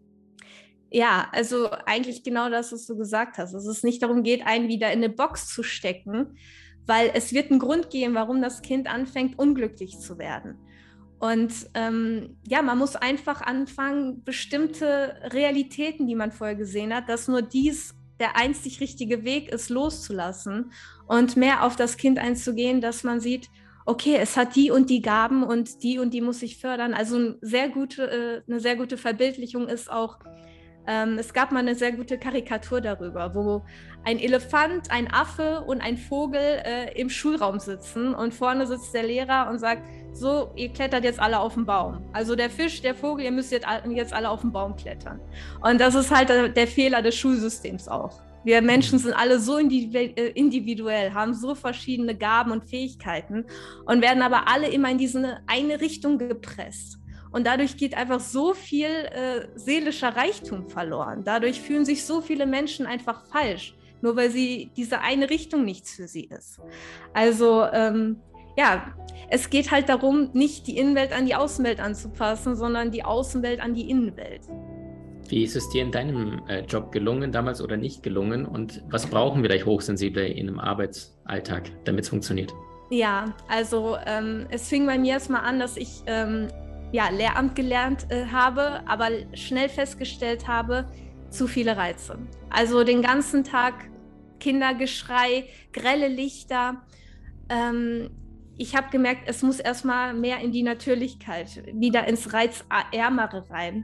Ja, 0.91 1.27
also 1.31 1.69
eigentlich 1.85 2.23
genau 2.23 2.49
das, 2.49 2.71
was 2.71 2.85
du 2.85 2.95
gesagt 2.95 3.37
hast. 3.37 3.53
Dass 3.53 3.65
es 3.65 3.83
nicht 3.83 4.01
darum 4.01 4.23
geht, 4.23 4.45
einen 4.45 4.67
wieder 4.67 4.91
in 4.91 5.03
eine 5.03 5.09
Box 5.09 5.47
zu 5.53 5.63
stecken, 5.63 6.37
weil 6.85 7.11
es 7.13 7.33
wird 7.33 7.51
einen 7.51 7.59
Grund 7.59 7.89
geben, 7.89 8.15
warum 8.15 8.41
das 8.41 8.61
Kind 8.61 8.87
anfängt, 8.87 9.37
unglücklich 9.39 9.99
zu 9.99 10.17
werden. 10.17 10.57
Und 11.19 11.53
ähm, 11.73 12.37
ja, 12.47 12.61
man 12.61 12.77
muss 12.77 12.95
einfach 12.95 13.41
anfangen, 13.41 14.23
bestimmte 14.23 15.15
Realitäten, 15.23 16.07
die 16.07 16.15
man 16.15 16.31
vorher 16.31 16.55
gesehen 16.55 16.93
hat, 16.93 17.09
dass 17.09 17.27
nur 17.27 17.41
dies 17.41 17.95
der 18.19 18.37
einzig 18.37 18.79
richtige 18.79 19.23
Weg 19.23 19.49
ist, 19.49 19.69
loszulassen 19.69 20.71
und 21.07 21.35
mehr 21.35 21.63
auf 21.63 21.75
das 21.75 21.97
Kind 21.97 22.19
einzugehen, 22.19 22.79
dass 22.79 23.03
man 23.03 23.19
sieht, 23.19 23.49
okay, 23.85 24.17
es 24.19 24.35
hat 24.35 24.55
die 24.55 24.71
und 24.71 24.89
die 24.89 25.01
Gaben 25.01 25.43
und 25.43 25.83
die 25.83 25.99
und 25.99 26.13
die 26.13 26.21
muss 26.21 26.41
ich 26.41 26.57
fördern. 26.57 26.93
Also 26.93 27.15
eine 27.17 27.37
sehr 27.41 27.69
gute, 27.69 28.09
äh, 28.09 28.41
eine 28.47 28.59
sehr 28.59 28.75
gute 28.75 28.97
Verbildlichung 28.97 29.67
ist 29.67 29.91
auch, 29.91 30.19
ähm, 30.87 31.17
es 31.17 31.33
gab 31.33 31.51
mal 31.51 31.59
eine 31.59 31.75
sehr 31.75 31.91
gute 31.91 32.17
Karikatur 32.17 32.81
darüber, 32.81 33.33
wo 33.33 33.63
ein 34.03 34.19
Elefant, 34.19 34.91
ein 34.91 35.11
Affe 35.11 35.61
und 35.61 35.81
ein 35.81 35.97
Vogel 35.97 36.39
äh, 36.39 36.99
im 36.99 37.09
Schulraum 37.09 37.59
sitzen 37.59 38.13
und 38.13 38.33
vorne 38.33 38.67
sitzt 38.67 38.93
der 38.93 39.03
Lehrer 39.03 39.49
und 39.49 39.59
sagt, 39.59 39.83
so, 40.13 40.51
ihr 40.55 40.69
klettert 40.69 41.03
jetzt 41.03 41.19
alle 41.19 41.39
auf 41.39 41.55
den 41.55 41.65
Baum. 41.65 42.05
Also 42.13 42.35
der 42.35 42.49
Fisch, 42.49 42.81
der 42.81 42.95
Vogel, 42.95 43.25
ihr 43.25 43.31
müsst 43.31 43.51
jetzt, 43.51 43.67
jetzt 43.89 44.13
alle 44.13 44.29
auf 44.29 44.41
den 44.41 44.51
Baum 44.51 44.75
klettern. 44.75 45.19
Und 45.61 45.81
das 45.81 45.95
ist 45.95 46.11
halt 46.11 46.29
der, 46.29 46.49
der 46.49 46.67
Fehler 46.67 47.01
des 47.01 47.15
Schulsystems 47.15 47.87
auch. 47.87 48.21
Wir 48.43 48.61
Menschen 48.61 48.99
sind 48.99 49.13
alle 49.13 49.39
so 49.39 49.57
äh, 49.57 50.29
individuell, 50.35 51.13
haben 51.13 51.33
so 51.33 51.55
verschiedene 51.55 52.15
Gaben 52.15 52.51
und 52.51 52.69
Fähigkeiten 52.69 53.45
und 53.85 54.03
werden 54.03 54.21
aber 54.21 54.47
alle 54.47 54.69
immer 54.69 54.91
in 54.91 54.99
diese 54.99 55.39
eine 55.47 55.81
Richtung 55.81 56.19
gepresst. 56.19 56.99
Und 57.35 57.45
dadurch 57.45 57.75
geht 57.75 57.97
einfach 57.97 58.21
so 58.21 58.53
viel 58.53 58.85
äh, 58.85 59.49
seelischer 59.55 60.15
Reichtum 60.15 60.69
verloren. 60.69 61.25
Dadurch 61.25 61.59
fühlen 61.59 61.83
sich 61.83 62.05
so 62.05 62.21
viele 62.21 62.45
Menschen 62.45 62.85
einfach 62.85 63.25
falsch, 63.25 63.75
nur 64.01 64.15
weil 64.15 64.31
sie 64.31 64.71
diese 64.77 65.01
eine 65.01 65.29
Richtung 65.29 65.65
nichts 65.65 65.95
für 65.95 66.07
sie 66.07 66.29
ist. 66.29 66.61
Also 67.13 67.65
ähm, 67.73 68.21
ja, 68.57 68.95
es 69.29 69.49
geht 69.49 69.69
halt 69.71 69.89
darum, 69.89 70.29
nicht 70.31 70.65
die 70.67 70.77
Innenwelt 70.77 71.11
an 71.11 71.25
die 71.25 71.35
Außenwelt 71.35 71.81
anzupassen, 71.81 72.55
sondern 72.55 72.91
die 72.91 73.03
Außenwelt 73.03 73.59
an 73.59 73.73
die 73.73 73.89
Innenwelt. 73.89 74.43
Wie 75.27 75.43
ist 75.43 75.57
es 75.57 75.69
dir 75.71 75.81
in 75.81 75.91
deinem 75.91 76.41
äh, 76.47 76.61
Job 76.61 76.93
gelungen 76.93 77.33
damals 77.33 77.61
oder 77.61 77.75
nicht 77.75 78.01
gelungen 78.01 78.45
und 78.45 78.81
was 78.89 79.07
brauchen 79.07 79.43
wir 79.43 79.49
vielleicht 79.49 79.65
Hochsensible 79.65 80.25
in 80.25 80.47
einem 80.47 80.59
Arbeitsalltag, 80.61 81.69
damit 81.83 82.05
es 82.05 82.09
funktioniert? 82.09 82.53
Ja, 82.91 83.35
also 83.49 83.97
ähm, 84.05 84.45
es 84.51 84.69
fing 84.69 84.85
bei 84.85 84.97
mir 84.97 85.13
erstmal 85.13 85.41
an, 85.41 85.59
dass 85.59 85.75
ich 85.75 86.03
ähm, 86.05 86.47
ja, 86.95 87.09
Lehramt 87.09 87.55
gelernt 87.55 88.07
äh, 88.09 88.25
habe, 88.27 88.81
aber 88.87 89.09
schnell 89.33 89.67
festgestellt 89.67 90.47
habe, 90.47 90.87
zu 91.29 91.45
viele 91.45 91.75
Reize. 91.75 92.17
Also 92.49 92.85
den 92.85 93.01
ganzen 93.01 93.43
Tag 93.43 93.89
Kindergeschrei, 94.39 95.49
grelle 95.73 96.07
Lichter. 96.07 96.85
Ähm, 97.49 98.11
ich 98.57 98.77
habe 98.77 98.89
gemerkt, 98.91 99.23
es 99.25 99.41
muss 99.41 99.59
erstmal 99.59 100.13
mehr 100.13 100.39
in 100.39 100.53
die 100.53 100.63
Natürlichkeit, 100.63 101.63
wieder 101.73 102.07
ins 102.07 102.31
Reizärmere 102.31 103.49
rein. 103.49 103.83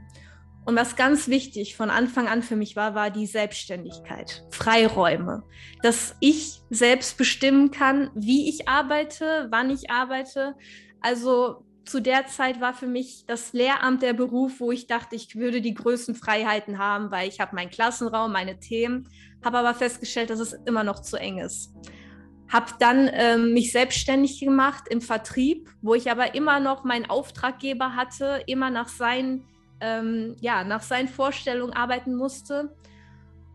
Und 0.64 0.74
was 0.76 0.96
ganz 0.96 1.28
wichtig 1.28 1.76
von 1.76 1.90
Anfang 1.90 2.28
an 2.28 2.42
für 2.42 2.56
mich 2.56 2.76
war, 2.76 2.94
war 2.94 3.10
die 3.10 3.26
Selbstständigkeit, 3.26 4.46
Freiräume, 4.50 5.42
dass 5.82 6.16
ich 6.20 6.62
selbst 6.70 7.18
bestimmen 7.18 7.72
kann, 7.72 8.10
wie 8.14 8.48
ich 8.48 8.68
arbeite, 8.68 9.48
wann 9.50 9.68
ich 9.68 9.90
arbeite. 9.90 10.54
Also 11.00 11.66
zu 11.84 12.00
der 12.00 12.26
Zeit 12.26 12.60
war 12.60 12.74
für 12.74 12.86
mich 12.86 13.24
das 13.26 13.52
Lehramt 13.52 14.02
der 14.02 14.12
Beruf, 14.12 14.60
wo 14.60 14.72
ich 14.72 14.86
dachte, 14.86 15.16
ich 15.16 15.36
würde 15.36 15.60
die 15.60 15.74
größten 15.74 16.14
Freiheiten 16.14 16.78
haben, 16.78 17.10
weil 17.10 17.28
ich 17.28 17.40
habe 17.40 17.54
meinen 17.54 17.70
Klassenraum, 17.70 18.32
meine 18.32 18.58
Themen, 18.60 19.08
habe 19.44 19.58
aber 19.58 19.74
festgestellt, 19.74 20.30
dass 20.30 20.40
es 20.40 20.52
immer 20.66 20.84
noch 20.84 21.00
zu 21.00 21.16
eng 21.16 21.38
ist 21.38 21.72
habe 22.52 22.66
dann 22.78 23.08
ähm, 23.12 23.54
mich 23.54 23.72
selbstständig 23.72 24.38
gemacht 24.38 24.84
im 24.90 25.00
Vertrieb, 25.00 25.70
wo 25.80 25.94
ich 25.94 26.10
aber 26.10 26.34
immer 26.34 26.60
noch 26.60 26.84
meinen 26.84 27.08
Auftraggeber 27.08 27.96
hatte, 27.96 28.42
immer 28.46 28.68
nach 28.68 28.88
seinen, 28.88 29.46
ähm, 29.80 30.36
ja, 30.40 30.62
nach 30.62 30.82
seinen 30.82 31.08
Vorstellungen 31.08 31.72
arbeiten 31.72 32.14
musste. 32.14 32.76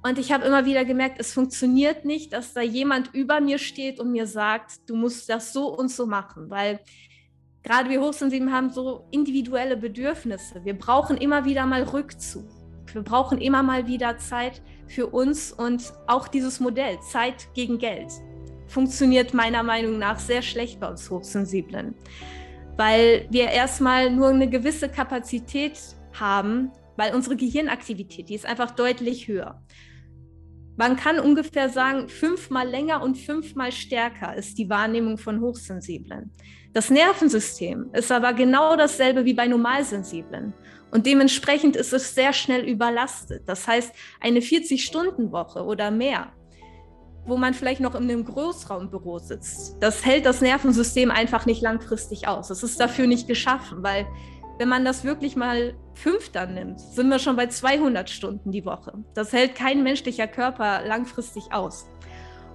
Und 0.01 0.17
ich 0.17 0.31
habe 0.31 0.45
immer 0.45 0.65
wieder 0.65 0.83
gemerkt, 0.83 1.19
es 1.19 1.31
funktioniert 1.31 2.05
nicht, 2.05 2.33
dass 2.33 2.53
da 2.53 2.61
jemand 2.61 3.13
über 3.13 3.39
mir 3.39 3.59
steht 3.59 3.99
und 3.99 4.11
mir 4.11 4.25
sagt, 4.25 4.89
du 4.89 4.95
musst 4.95 5.29
das 5.29 5.53
so 5.53 5.67
und 5.67 5.91
so 5.91 6.07
machen, 6.07 6.49
weil 6.49 6.79
gerade 7.63 7.89
wir 7.89 8.01
Hochsensiblen 8.01 8.51
haben 8.51 8.69
so 8.69 9.07
individuelle 9.11 9.77
Bedürfnisse. 9.77 10.63
Wir 10.63 10.77
brauchen 10.77 11.17
immer 11.17 11.45
wieder 11.45 11.65
mal 11.65 11.83
Rückzug. 11.83 12.47
Wir 12.93 13.01
brauchen 13.01 13.39
immer 13.39 13.63
mal 13.63 13.87
wieder 13.87 14.17
Zeit 14.17 14.61
für 14.87 15.07
uns 15.07 15.51
und 15.51 15.93
auch 16.07 16.27
dieses 16.27 16.59
Modell, 16.59 16.99
Zeit 17.01 17.47
gegen 17.53 17.77
Geld 17.77 18.11
funktioniert 18.67 19.33
meiner 19.33 19.63
Meinung 19.63 19.97
nach 19.97 20.19
sehr 20.19 20.41
schlecht 20.41 20.79
bei 20.79 20.89
uns 20.89 21.09
Hochsensiblen, 21.09 21.95
weil 22.75 23.27
wir 23.29 23.49
erstmal 23.49 24.11
nur 24.11 24.29
eine 24.29 24.49
gewisse 24.49 24.89
Kapazität 24.89 25.79
haben, 26.13 26.71
weil 26.95 27.15
unsere 27.15 27.35
Gehirnaktivität, 27.35 28.29
die 28.29 28.35
ist 28.35 28.45
einfach 28.45 28.71
deutlich 28.71 29.27
höher. 29.27 29.63
Man 30.75 30.95
kann 30.95 31.19
ungefähr 31.19 31.69
sagen, 31.69 32.07
fünfmal 32.07 32.67
länger 32.67 33.01
und 33.01 33.17
fünfmal 33.17 33.71
stärker 33.71 34.35
ist 34.35 34.59
die 34.59 34.69
Wahrnehmung 34.69 35.17
von 35.17 35.41
Hochsensiblen. 35.41 36.31
Das 36.77 36.91
Nervensystem 36.91 37.89
ist 37.93 38.11
aber 38.11 38.33
genau 38.33 38.75
dasselbe 38.75 39.25
wie 39.25 39.33
bei 39.33 39.47
Normalsensiblen. 39.47 40.53
Und 40.91 41.07
dementsprechend 41.07 41.75
ist 41.75 41.91
es 41.91 42.13
sehr 42.13 42.33
schnell 42.33 42.61
überlastet. 42.69 43.49
Das 43.49 43.67
heißt, 43.67 43.91
eine 44.21 44.41
40-Stunden-Woche 44.41 45.65
oder 45.65 45.89
mehr 45.89 46.33
wo 47.25 47.35
man 47.35 47.53
vielleicht 47.53 47.81
noch 47.81 47.93
in 47.95 48.03
einem 48.03 48.23
Großraumbüro 48.23 49.19
sitzt. 49.19 49.75
Das 49.81 50.05
hält 50.05 50.25
das 50.25 50.39
Nervensystem 50.39 51.11
einfach 51.11 51.45
nicht 51.45 51.61
langfristig 51.61 52.25
aus. 52.25 52.51
Es 52.51 52.63
ist 52.63 52.79
dafür 52.79 53.05
nicht 53.05 53.27
geschaffen, 53.27 53.83
weil 53.83 54.07
wenn 54.59 54.69
man 54.69 54.85
das 54.85 55.03
wirklich 55.03 55.35
mal 55.35 55.75
fünf 55.93 56.29
dann 56.29 56.53
nimmt, 56.53 56.79
sind 56.79 57.09
wir 57.09 57.19
schon 57.19 57.35
bei 57.35 57.47
200 57.47 58.09
Stunden 58.09 58.53
die 58.53 58.63
Woche. 58.63 58.93
Das 59.13 59.33
hält 59.33 59.55
kein 59.55 59.83
menschlicher 59.83 60.27
Körper 60.27 60.83
langfristig 60.85 61.51
aus. 61.51 61.89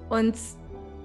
Und 0.09 0.37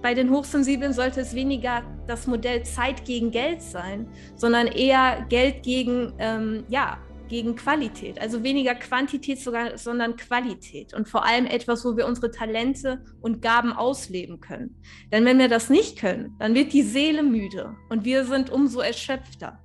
bei 0.02 0.14
den 0.14 0.30
Hochsensiblen 0.30 0.94
sollte 0.94 1.22
es 1.22 1.34
weniger 1.34 1.84
das 2.08 2.28
Modell 2.28 2.64
Zeit 2.64 3.06
gegen 3.06 3.32
Geld 3.32 3.62
sein, 3.62 4.08
sondern 4.36 4.68
eher 4.68 5.26
Geld 5.30 5.64
gegen 5.64 6.14
ähm, 6.20 6.64
ja, 6.70 6.98
gegen 7.28 7.56
Qualität. 7.56 8.20
Also 8.20 8.44
weniger 8.44 8.76
Quantität, 8.76 9.40
sogar, 9.40 9.78
sondern 9.78 10.16
Qualität. 10.16 10.94
Und 10.94 11.08
vor 11.08 11.26
allem 11.26 11.46
etwas, 11.46 11.86
wo 11.86 11.98
wir 11.98 12.08
unsere 12.08 12.32
Talente 12.32 13.04
und 13.22 13.42
Gaben 13.42 13.74
ausleben 13.74 14.40
können. 14.40 14.82
Denn 15.12 15.26
wenn 15.26 15.40
wir 15.40 15.50
das 15.50 15.70
nicht 15.70 16.00
können, 16.00 16.36
dann 16.40 16.56
wird 16.56 16.74
die 16.74 16.84
Seele 16.84 17.24
müde 17.24 17.76
und 17.90 18.06
wir 18.06 18.26
sind 18.26 18.50
umso 18.50 18.80
erschöpfter. 18.80 19.60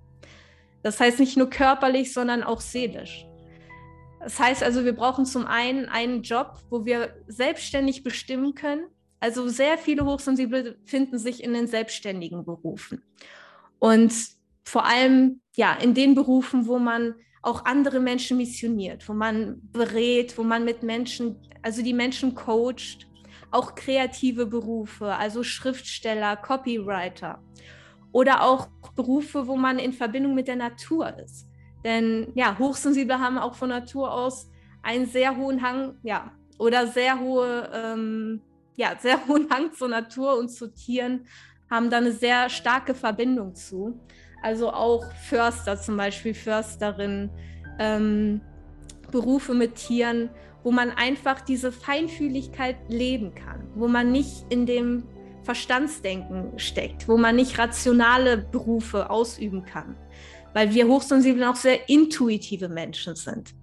Das 0.82 0.98
heißt 0.98 1.20
nicht 1.20 1.36
nur 1.36 1.48
körperlich, 1.48 2.12
sondern 2.12 2.42
auch 2.42 2.60
seelisch. 2.60 3.26
Das 4.20 4.38
heißt 4.38 4.62
also, 4.62 4.84
wir 4.84 4.94
brauchen 4.94 5.26
zum 5.26 5.46
einen 5.46 5.86
einen 5.86 6.22
Job, 6.22 6.58
wo 6.70 6.84
wir 6.84 7.14
selbstständig 7.26 8.02
bestimmen 8.02 8.54
können. 8.54 8.86
Also 9.22 9.46
sehr 9.46 9.78
viele 9.78 10.04
Hochsensible 10.04 10.80
finden 10.84 11.16
sich 11.16 11.44
in 11.44 11.52
den 11.52 11.68
selbstständigen 11.68 12.44
Berufen. 12.44 13.04
Und 13.78 14.12
vor 14.64 14.84
allem 14.84 15.40
ja 15.54 15.74
in 15.74 15.94
den 15.94 16.16
Berufen, 16.16 16.66
wo 16.66 16.80
man 16.80 17.14
auch 17.40 17.64
andere 17.64 18.00
Menschen 18.00 18.36
missioniert, 18.36 19.08
wo 19.08 19.12
man 19.12 19.60
berät, 19.70 20.36
wo 20.36 20.42
man 20.42 20.64
mit 20.64 20.82
Menschen, 20.82 21.36
also 21.62 21.82
die 21.82 21.92
Menschen 21.92 22.34
coacht, 22.34 23.06
auch 23.52 23.76
kreative 23.76 24.44
Berufe, 24.44 25.14
also 25.14 25.44
Schriftsteller, 25.44 26.36
Copywriter 26.36 27.40
oder 28.10 28.42
auch 28.42 28.70
Berufe, 28.96 29.46
wo 29.46 29.54
man 29.54 29.78
in 29.78 29.92
Verbindung 29.92 30.34
mit 30.34 30.48
der 30.48 30.56
Natur 30.56 31.16
ist. 31.20 31.46
Denn 31.84 32.32
ja, 32.34 32.58
Hochsensible 32.58 33.20
haben 33.20 33.38
auch 33.38 33.54
von 33.54 33.68
Natur 33.68 34.12
aus 34.12 34.50
einen 34.82 35.06
sehr 35.06 35.36
hohen 35.36 35.62
Hang, 35.62 36.00
ja, 36.02 36.32
oder 36.58 36.88
sehr 36.88 37.20
hohe, 37.20 37.70
ähm, 37.72 38.42
ja, 38.76 38.96
sehr 38.98 39.26
hohen 39.28 39.48
Hang 39.50 39.72
zur 39.72 39.88
Natur 39.88 40.38
und 40.38 40.48
zu 40.48 40.72
Tieren, 40.72 41.26
haben 41.70 41.90
da 41.90 41.98
eine 41.98 42.12
sehr 42.12 42.48
starke 42.50 42.94
Verbindung 42.94 43.54
zu. 43.54 43.98
Also 44.42 44.72
auch 44.72 45.10
Förster 45.28 45.80
zum 45.80 45.96
Beispiel, 45.96 46.34
Försterin, 46.34 47.30
ähm, 47.78 48.40
Berufe 49.10 49.54
mit 49.54 49.76
Tieren, 49.76 50.30
wo 50.64 50.70
man 50.70 50.90
einfach 50.90 51.40
diese 51.40 51.72
Feinfühligkeit 51.72 52.76
leben 52.88 53.34
kann, 53.34 53.68
wo 53.74 53.88
man 53.88 54.12
nicht 54.12 54.44
in 54.48 54.66
dem 54.66 55.04
Verstandsdenken 55.42 56.58
steckt, 56.58 57.08
wo 57.08 57.16
man 57.16 57.36
nicht 57.36 57.58
rationale 57.58 58.38
Berufe 58.38 59.10
ausüben 59.10 59.64
kann, 59.64 59.96
weil 60.54 60.72
wir 60.74 60.86
Hochsensiblen 60.86 61.44
auch 61.44 61.56
sehr 61.56 61.88
intuitive 61.88 62.68
Menschen 62.68 63.14
sind. 63.14 63.54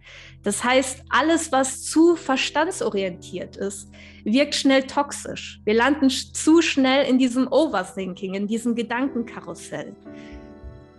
Das 0.43 0.63
heißt, 0.63 1.03
alles, 1.09 1.51
was 1.51 1.83
zu 1.83 2.15
verstandsorientiert 2.15 3.57
ist, 3.57 3.89
wirkt 4.23 4.55
schnell 4.55 4.83
toxisch. 4.83 5.61
Wir 5.65 5.73
landen 5.73 6.09
zu 6.09 6.61
schnell 6.61 7.07
in 7.07 7.17
diesem 7.17 7.47
Overthinking, 7.51 8.33
in 8.33 8.47
diesem 8.47 8.75
Gedankenkarussell. 8.75 9.95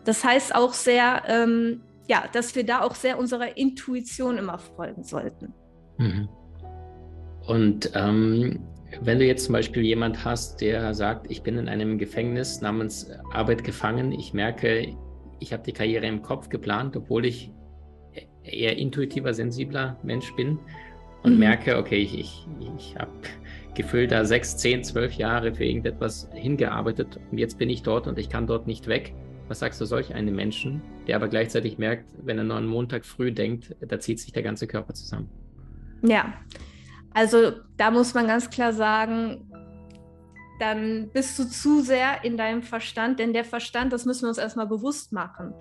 Das 0.04 0.24
heißt 0.24 0.54
auch 0.54 0.72
sehr, 0.72 1.22
ähm, 1.26 1.80
ja, 2.08 2.24
dass 2.32 2.54
wir 2.54 2.64
da 2.64 2.82
auch 2.82 2.94
sehr 2.94 3.18
unserer 3.18 3.56
Intuition 3.56 4.38
immer 4.38 4.58
folgen 4.58 5.04
sollten. 5.04 5.52
Mhm. 5.98 6.28
Und 7.46 7.90
ähm, 7.94 8.60
Wenn 9.02 9.18
du 9.20 9.24
jetzt 9.24 9.44
zum 9.44 9.52
Beispiel 9.52 9.82
jemand 9.82 10.24
hast, 10.24 10.60
der 10.60 10.92
sagt, 10.94 11.30
ich 11.30 11.42
bin 11.42 11.56
in 11.58 11.68
einem 11.68 11.96
Gefängnis 11.96 12.60
namens 12.60 13.10
Arbeit 13.32 13.62
gefangen, 13.62 14.12
ich 14.12 14.34
merke, 14.34 14.96
ich 15.40 15.52
habe 15.52 15.62
die 15.64 15.72
Karriere 15.72 16.06
im 16.06 16.22
Kopf 16.22 16.48
geplant, 16.48 16.96
obwohl 16.96 17.26
ich 17.26 17.50
eher 18.44 18.76
intuitiver, 18.76 19.34
sensibler 19.34 19.98
Mensch 20.02 20.34
bin 20.36 20.58
und 21.22 21.34
mhm. 21.34 21.38
merke, 21.38 21.78
okay, 21.78 21.98
ich, 21.98 22.18
ich, 22.18 22.46
ich 22.78 22.96
habe 22.96 23.10
gefühlt 23.74 24.12
da 24.12 24.24
sechs, 24.24 24.56
zehn, 24.56 24.82
zwölf 24.84 25.14
Jahre 25.14 25.54
für 25.54 25.64
irgendetwas 25.64 26.28
hingearbeitet 26.34 27.20
und 27.30 27.38
jetzt 27.38 27.58
bin 27.58 27.70
ich 27.70 27.82
dort 27.82 28.06
und 28.06 28.18
ich 28.18 28.28
kann 28.28 28.46
dort 28.46 28.66
nicht 28.66 28.86
weg. 28.86 29.14
Was 29.48 29.58
sagst 29.58 29.80
du 29.80 29.84
solch 29.84 30.14
einem 30.14 30.36
Menschen, 30.36 30.80
der 31.08 31.16
aber 31.16 31.26
gleichzeitig 31.28 31.76
merkt, 31.76 32.04
wenn 32.22 32.38
er 32.38 32.44
nur 32.44 32.56
an 32.56 32.66
Montag 32.66 33.04
früh 33.04 33.32
denkt, 33.32 33.74
da 33.80 33.98
zieht 33.98 34.20
sich 34.20 34.32
der 34.32 34.44
ganze 34.44 34.68
Körper 34.68 34.94
zusammen? 34.94 35.28
Ja, 36.02 36.34
also 37.12 37.52
da 37.76 37.90
muss 37.90 38.14
man 38.14 38.28
ganz 38.28 38.48
klar 38.48 38.72
sagen, 38.72 39.50
dann 40.60 41.10
bist 41.10 41.38
du 41.38 41.44
zu 41.44 41.80
sehr 41.80 42.24
in 42.24 42.36
deinem 42.36 42.62
Verstand, 42.62 43.18
denn 43.18 43.32
der 43.32 43.44
Verstand, 43.44 43.92
das 43.92 44.04
müssen 44.04 44.22
wir 44.22 44.28
uns 44.28 44.38
erstmal 44.38 44.66
bewusst 44.66 45.12
machen, 45.12 45.54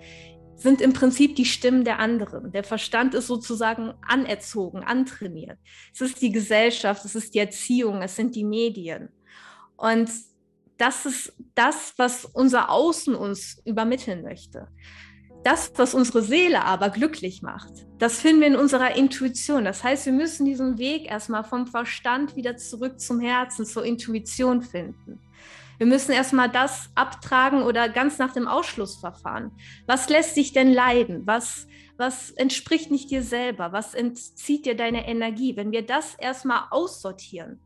sind 0.56 0.82
im 0.82 0.92
Prinzip 0.92 1.36
die 1.36 1.46
Stimmen 1.46 1.84
der 1.84 1.98
anderen. 1.98 2.52
Der 2.52 2.64
Verstand 2.64 3.14
ist 3.14 3.26
sozusagen 3.26 3.94
anerzogen, 4.06 4.84
antrainiert. 4.84 5.58
Es 5.94 6.02
ist 6.02 6.20
die 6.20 6.32
Gesellschaft, 6.32 7.04
es 7.04 7.14
ist 7.14 7.34
die 7.34 7.38
Erziehung, 7.38 8.02
es 8.02 8.14
sind 8.14 8.36
die 8.36 8.44
Medien. 8.44 9.08
Und 9.76 10.10
das 10.76 11.06
ist 11.06 11.32
das, 11.54 11.94
was 11.96 12.26
unser 12.26 12.70
Außen 12.70 13.14
uns 13.14 13.62
übermitteln 13.64 14.22
möchte. 14.22 14.68
Das, 15.42 15.72
was 15.76 15.94
unsere 15.94 16.22
Seele 16.22 16.64
aber 16.64 16.90
glücklich 16.90 17.40
macht, 17.40 17.72
das 17.98 18.20
finden 18.20 18.40
wir 18.40 18.48
in 18.48 18.56
unserer 18.56 18.94
Intuition. 18.94 19.64
Das 19.64 19.82
heißt, 19.82 20.04
wir 20.04 20.12
müssen 20.12 20.44
diesen 20.44 20.78
Weg 20.78 21.10
erstmal 21.10 21.44
vom 21.44 21.66
Verstand 21.66 22.36
wieder 22.36 22.56
zurück 22.56 23.00
zum 23.00 23.20
Herzen, 23.20 23.64
zur 23.64 23.84
Intuition 23.84 24.60
finden. 24.62 25.20
Wir 25.78 25.86
müssen 25.86 26.12
erstmal 26.12 26.50
das 26.50 26.90
abtragen 26.94 27.62
oder 27.62 27.88
ganz 27.88 28.18
nach 28.18 28.34
dem 28.34 28.46
Ausschlussverfahren. 28.46 29.50
Was 29.86 30.10
lässt 30.10 30.36
dich 30.36 30.52
denn 30.52 30.70
leiden? 30.70 31.22
Was, 31.24 31.66
was 31.96 32.32
entspricht 32.32 32.90
nicht 32.90 33.10
dir 33.10 33.22
selber? 33.22 33.72
Was 33.72 33.94
entzieht 33.94 34.66
dir 34.66 34.76
deine 34.76 35.08
Energie? 35.08 35.56
Wenn 35.56 35.72
wir 35.72 35.80
das 35.80 36.16
erstmal 36.16 36.64
aussortieren, 36.70 37.60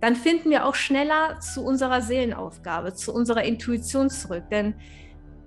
dann 0.00 0.16
finden 0.16 0.50
wir 0.50 0.66
auch 0.66 0.74
schneller 0.74 1.38
zu 1.38 1.64
unserer 1.64 2.02
Seelenaufgabe, 2.02 2.94
zu 2.94 3.14
unserer 3.14 3.44
Intuition 3.44 4.10
zurück. 4.10 4.50
Denn 4.50 4.74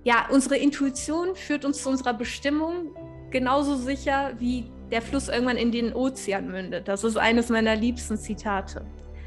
ja, 0.05 0.27
unsere 0.29 0.55
Intuition 0.55 1.35
führt 1.35 1.65
uns 1.65 1.81
zu 1.81 1.89
unserer 1.89 2.13
Bestimmung 2.13 2.95
genauso 3.31 3.75
sicher 3.75 4.33
wie 4.37 4.71
der 4.91 5.01
Fluss 5.01 5.27
irgendwann 5.29 5.57
in 5.57 5.71
den 5.71 5.93
Ozean 5.93 6.47
mündet. 6.47 6.87
Das 6.87 7.03
ist 7.03 7.17
eines 7.17 7.49
meiner 7.49 7.75
liebsten 7.75 8.15
Zitate. 8.15 8.85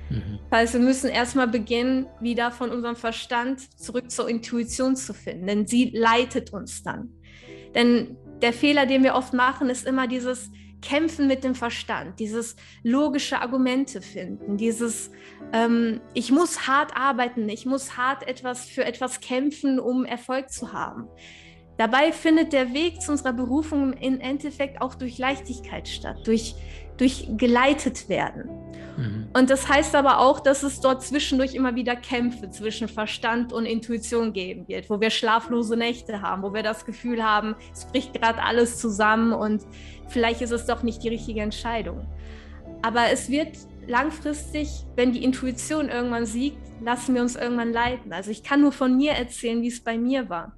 Mhm. 0.08 0.38
Das 0.50 0.60
heißt, 0.60 0.74
wir 0.74 0.80
müssen 0.80 1.10
erstmal 1.10 1.48
beginnen, 1.48 2.06
wieder 2.20 2.52
von 2.52 2.70
unserem 2.70 2.94
Verstand 2.94 3.60
zurück 3.78 4.08
zur 4.08 4.28
Intuition 4.28 4.94
zu 4.94 5.12
finden, 5.12 5.48
denn 5.48 5.66
sie 5.66 5.90
leitet 5.90 6.52
uns 6.52 6.84
dann. 6.84 7.12
Denn 7.74 8.16
der 8.40 8.52
Fehler, 8.52 8.86
den 8.86 9.02
wir 9.02 9.16
oft 9.16 9.34
machen, 9.34 9.70
ist 9.70 9.84
immer 9.84 10.06
dieses 10.06 10.48
Kämpfen 10.80 11.26
mit 11.26 11.44
dem 11.44 11.54
Verstand, 11.54 12.20
dieses 12.20 12.56
logische 12.82 13.40
Argumente 13.40 14.00
finden, 14.00 14.56
dieses 14.56 15.10
ähm, 15.52 16.00
ich 16.14 16.30
muss 16.30 16.66
hart 16.66 16.96
arbeiten, 16.96 17.48
ich 17.48 17.66
muss 17.66 17.96
hart 17.96 18.26
etwas 18.26 18.66
für 18.66 18.84
etwas 18.84 19.20
kämpfen, 19.20 19.80
um 19.80 20.04
Erfolg 20.04 20.50
zu 20.50 20.72
haben. 20.72 21.08
Dabei 21.78 22.10
findet 22.10 22.52
der 22.52 22.74
Weg 22.74 23.00
zu 23.00 23.12
unserer 23.12 23.32
Berufung 23.32 23.92
im 23.92 24.18
Endeffekt 24.18 24.80
auch 24.80 24.96
durch 24.96 25.16
Leichtigkeit 25.16 25.86
statt, 25.86 26.16
durch, 26.24 26.56
durch 26.98 27.28
geleitet 27.36 28.08
werden. 28.08 28.50
Mhm. 28.98 29.28
Und 29.32 29.48
das 29.48 29.68
heißt 29.68 29.94
aber 29.94 30.18
auch, 30.18 30.40
dass 30.40 30.62
es 30.64 30.80
dort 30.80 31.02
zwischendurch 31.02 31.54
immer 31.54 31.76
wieder 31.76 31.94
Kämpfe 31.94 32.50
zwischen 32.50 32.88
Verstand 32.88 33.52
und 33.52 33.64
Intuition 33.64 34.32
geben 34.32 34.66
wird, 34.66 34.90
wo 34.90 35.00
wir 35.00 35.10
schlaflose 35.10 35.76
Nächte 35.76 36.20
haben, 36.20 36.42
wo 36.42 36.52
wir 36.52 36.64
das 36.64 36.84
Gefühl 36.84 37.22
haben, 37.22 37.54
es 37.72 37.84
bricht 37.86 38.12
gerade 38.12 38.42
alles 38.42 38.78
zusammen 38.78 39.32
und 39.32 39.62
vielleicht 40.08 40.42
ist 40.42 40.50
es 40.50 40.66
doch 40.66 40.82
nicht 40.82 41.02
die 41.04 41.08
richtige 41.08 41.40
Entscheidung. 41.40 42.06
Aber 42.82 43.10
es 43.12 43.30
wird 43.30 43.56
langfristig, 43.86 44.68
wenn 44.96 45.12
die 45.12 45.22
Intuition 45.22 45.88
irgendwann 45.88 46.26
siegt, 46.26 46.58
lassen 46.82 47.14
wir 47.14 47.22
uns 47.22 47.36
irgendwann 47.36 47.72
leiten. 47.72 48.12
Also 48.12 48.30
ich 48.30 48.42
kann 48.42 48.60
nur 48.60 48.72
von 48.72 48.96
mir 48.96 49.12
erzählen, 49.12 49.62
wie 49.62 49.68
es 49.68 49.82
bei 49.82 49.96
mir 49.96 50.28
war. 50.28 50.56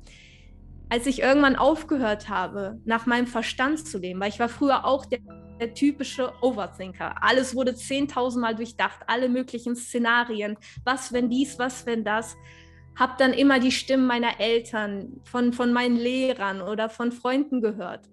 Als 0.88 1.06
ich 1.06 1.20
irgendwann 1.20 1.56
aufgehört 1.56 2.28
habe, 2.28 2.80
nach 2.84 3.06
meinem 3.06 3.26
Verstand 3.26 3.86
zu 3.86 3.98
leben, 3.98 4.18
weil 4.18 4.30
ich 4.30 4.40
war 4.40 4.48
früher 4.48 4.84
auch 4.84 5.06
der 5.06 5.20
der 5.60 5.74
typische 5.74 6.32
Overthinker. 6.40 7.22
Alles 7.22 7.54
wurde 7.54 7.72
10.000 7.72 8.38
Mal 8.40 8.54
durchdacht, 8.54 9.00
alle 9.06 9.28
möglichen 9.28 9.76
Szenarien. 9.76 10.56
Was, 10.84 11.12
wenn 11.12 11.28
dies, 11.28 11.58
was, 11.58 11.86
wenn 11.86 12.02
das. 12.02 12.36
Hab 12.98 13.18
dann 13.18 13.32
immer 13.32 13.60
die 13.60 13.70
Stimmen 13.70 14.06
meiner 14.06 14.40
Eltern, 14.40 15.20
von, 15.24 15.52
von 15.52 15.72
meinen 15.72 15.96
Lehrern 15.96 16.60
oder 16.60 16.88
von 16.88 17.12
Freunden 17.12 17.60
gehört. 17.60 18.08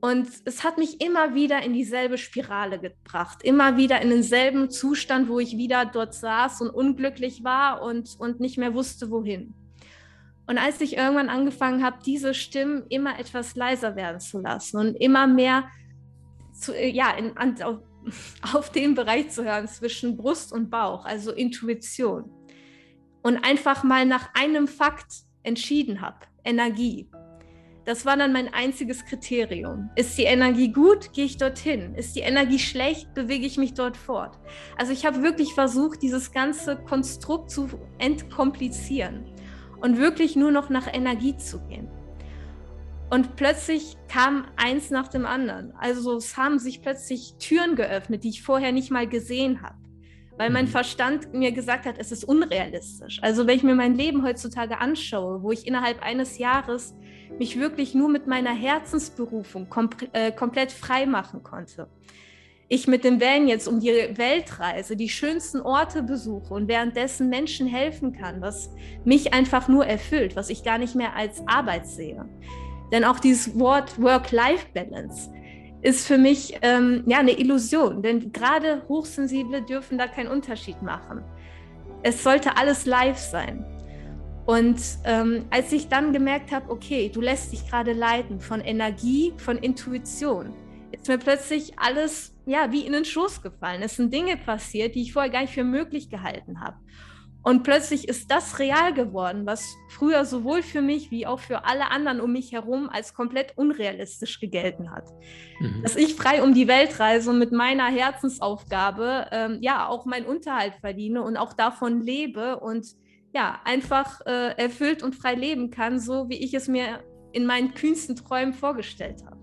Und 0.00 0.28
es 0.44 0.62
hat 0.62 0.76
mich 0.76 1.00
immer 1.00 1.34
wieder 1.34 1.62
in 1.62 1.72
dieselbe 1.72 2.18
Spirale 2.18 2.78
gebracht, 2.78 3.42
immer 3.42 3.78
wieder 3.78 4.02
in 4.02 4.10
denselben 4.10 4.70
Zustand, 4.70 5.30
wo 5.30 5.40
ich 5.40 5.56
wieder 5.56 5.86
dort 5.86 6.14
saß 6.14 6.60
und 6.60 6.70
unglücklich 6.70 7.42
war 7.42 7.82
und, 7.82 8.14
und 8.18 8.38
nicht 8.38 8.58
mehr 8.58 8.74
wusste, 8.74 9.10
wohin. 9.10 9.54
Und 10.46 10.58
als 10.58 10.82
ich 10.82 10.98
irgendwann 10.98 11.30
angefangen 11.30 11.82
habe, 11.82 11.98
diese 12.04 12.34
Stimmen 12.34 12.84
immer 12.90 13.18
etwas 13.18 13.56
leiser 13.56 13.96
werden 13.96 14.20
zu 14.20 14.40
lassen 14.40 14.76
und 14.76 14.94
immer 14.94 15.26
mehr 15.26 15.64
zu, 16.54 16.72
äh, 16.72 16.88
ja, 16.88 17.10
in, 17.12 17.36
an, 17.36 17.60
auf, 17.62 17.78
auf 18.54 18.70
den 18.70 18.94
Bereich 18.94 19.30
zu 19.30 19.44
hören 19.44 19.68
zwischen 19.68 20.16
Brust 20.16 20.52
und 20.52 20.70
Bauch, 20.70 21.04
also 21.04 21.32
Intuition. 21.32 22.30
Und 23.22 23.38
einfach 23.38 23.84
mal 23.84 24.04
nach 24.06 24.34
einem 24.34 24.68
Fakt 24.68 25.24
entschieden 25.42 26.00
habe, 26.00 26.18
Energie. 26.44 27.08
Das 27.84 28.06
war 28.06 28.16
dann 28.16 28.32
mein 28.32 28.52
einziges 28.52 29.04
Kriterium. 29.04 29.90
Ist 29.94 30.16
die 30.16 30.24
Energie 30.24 30.72
gut, 30.72 31.12
gehe 31.12 31.26
ich 31.26 31.36
dorthin. 31.36 31.94
Ist 31.94 32.16
die 32.16 32.20
Energie 32.20 32.58
schlecht, 32.58 33.12
bewege 33.12 33.44
ich 33.44 33.58
mich 33.58 33.74
dort 33.74 33.96
fort. 33.96 34.38
Also 34.78 34.92
ich 34.92 35.04
habe 35.04 35.22
wirklich 35.22 35.52
versucht, 35.52 36.00
dieses 36.00 36.32
ganze 36.32 36.76
Konstrukt 36.76 37.50
zu 37.50 37.68
entkomplizieren 37.98 39.26
und 39.80 39.98
wirklich 39.98 40.34
nur 40.34 40.50
noch 40.50 40.70
nach 40.70 40.92
Energie 40.92 41.36
zu 41.36 41.60
gehen. 41.66 41.90
Und 43.14 43.36
plötzlich 43.36 43.96
kam 44.08 44.44
eins 44.56 44.90
nach 44.90 45.06
dem 45.06 45.24
anderen. 45.24 45.72
Also 45.78 46.16
es 46.16 46.36
haben 46.36 46.58
sich 46.58 46.82
plötzlich 46.82 47.36
Türen 47.38 47.76
geöffnet, 47.76 48.24
die 48.24 48.30
ich 48.30 48.42
vorher 48.42 48.72
nicht 48.72 48.90
mal 48.90 49.06
gesehen 49.06 49.62
habe. 49.62 49.76
Weil 50.36 50.50
mein 50.50 50.64
mhm. 50.64 50.70
Verstand 50.70 51.32
mir 51.32 51.52
gesagt 51.52 51.86
hat, 51.86 51.94
es 51.98 52.10
ist 52.10 52.24
unrealistisch. 52.24 53.20
Also 53.22 53.46
wenn 53.46 53.56
ich 53.56 53.62
mir 53.62 53.76
mein 53.76 53.94
Leben 53.94 54.24
heutzutage 54.24 54.78
anschaue, 54.78 55.44
wo 55.44 55.52
ich 55.52 55.64
innerhalb 55.64 56.02
eines 56.02 56.38
Jahres 56.38 56.96
mich 57.38 57.56
wirklich 57.56 57.94
nur 57.94 58.08
mit 58.08 58.26
meiner 58.26 58.52
Herzensberufung 58.52 59.68
kom 59.68 59.90
äh, 60.12 60.32
komplett 60.32 60.72
frei 60.72 61.06
machen 61.06 61.44
konnte. 61.44 61.86
Ich 62.66 62.88
mit 62.88 63.04
dem 63.04 63.20
Van 63.20 63.46
jetzt 63.46 63.68
um 63.68 63.78
die 63.78 63.92
Weltreise, 64.16 64.96
die 64.96 65.08
schönsten 65.08 65.60
Orte 65.60 66.02
besuche 66.02 66.52
und 66.52 66.66
währenddessen 66.66 67.28
Menschen 67.28 67.68
helfen 67.68 68.12
kann, 68.12 68.40
was 68.40 68.70
mich 69.04 69.32
einfach 69.32 69.68
nur 69.68 69.86
erfüllt, 69.86 70.34
was 70.34 70.50
ich 70.50 70.64
gar 70.64 70.78
nicht 70.78 70.96
mehr 70.96 71.14
als 71.14 71.46
Arbeit 71.46 71.86
sehe. 71.86 72.28
Denn 72.94 73.02
auch 73.02 73.18
dieses 73.18 73.58
Wort 73.58 74.00
Work-Life-Balance 74.00 75.32
ist 75.82 76.06
für 76.06 76.16
mich 76.16 76.56
ähm, 76.62 77.02
ja 77.08 77.18
eine 77.18 77.32
Illusion, 77.32 78.02
denn 78.02 78.30
gerade 78.30 78.84
Hochsensible 78.88 79.62
dürfen 79.62 79.98
da 79.98 80.06
keinen 80.06 80.28
Unterschied 80.28 80.80
machen. 80.80 81.24
Es 82.04 82.22
sollte 82.22 82.56
alles 82.56 82.86
live 82.86 83.18
sein. 83.18 83.66
Und 84.46 84.80
ähm, 85.06 85.44
als 85.50 85.72
ich 85.72 85.88
dann 85.88 86.12
gemerkt 86.12 86.52
habe, 86.52 86.70
okay, 86.70 87.10
du 87.12 87.20
lässt 87.20 87.50
dich 87.50 87.68
gerade 87.68 87.94
leiten 87.94 88.38
von 88.38 88.60
Energie, 88.60 89.32
von 89.38 89.58
Intuition, 89.58 90.54
ist 90.92 91.08
mir 91.08 91.18
plötzlich 91.18 91.76
alles 91.76 92.32
ja 92.46 92.70
wie 92.70 92.86
in 92.86 92.92
den 92.92 93.04
Schoß 93.04 93.42
gefallen. 93.42 93.82
Es 93.82 93.96
sind 93.96 94.14
Dinge 94.14 94.36
passiert, 94.36 94.94
die 94.94 95.02
ich 95.02 95.12
vorher 95.12 95.32
gar 95.32 95.40
nicht 95.40 95.54
für 95.54 95.64
möglich 95.64 96.10
gehalten 96.10 96.60
habe. 96.60 96.76
Und 97.44 97.62
plötzlich 97.62 98.08
ist 98.08 98.30
das 98.30 98.58
real 98.58 98.94
geworden, 98.94 99.44
was 99.44 99.76
früher 99.90 100.24
sowohl 100.24 100.62
für 100.62 100.80
mich 100.80 101.10
wie 101.10 101.26
auch 101.26 101.40
für 101.40 101.66
alle 101.66 101.90
anderen 101.90 102.22
um 102.22 102.32
mich 102.32 102.52
herum 102.52 102.88
als 102.88 103.12
komplett 103.12 103.52
unrealistisch 103.56 104.40
gegelten 104.40 104.90
hat. 104.90 105.04
Mhm. 105.60 105.82
Dass 105.82 105.94
ich 105.94 106.14
frei 106.14 106.42
um 106.42 106.54
die 106.54 106.68
Welt 106.68 106.98
reise 106.98 107.30
und 107.30 107.38
mit 107.38 107.52
meiner 107.52 107.86
Herzensaufgabe 107.86 109.26
ähm, 109.30 109.58
ja 109.60 109.86
auch 109.86 110.06
meinen 110.06 110.24
Unterhalt 110.24 110.72
verdiene 110.80 111.22
und 111.22 111.36
auch 111.36 111.52
davon 111.52 112.00
lebe 112.00 112.60
und 112.60 112.86
ja 113.34 113.60
einfach 113.64 114.22
äh, 114.24 114.56
erfüllt 114.56 115.02
und 115.02 115.14
frei 115.14 115.34
leben 115.34 115.70
kann, 115.70 116.00
so 116.00 116.30
wie 116.30 116.42
ich 116.42 116.54
es 116.54 116.66
mir 116.66 117.04
in 117.32 117.44
meinen 117.44 117.74
kühnsten 117.74 118.16
Träumen 118.16 118.54
vorgestellt 118.54 119.22
habe. 119.26 119.40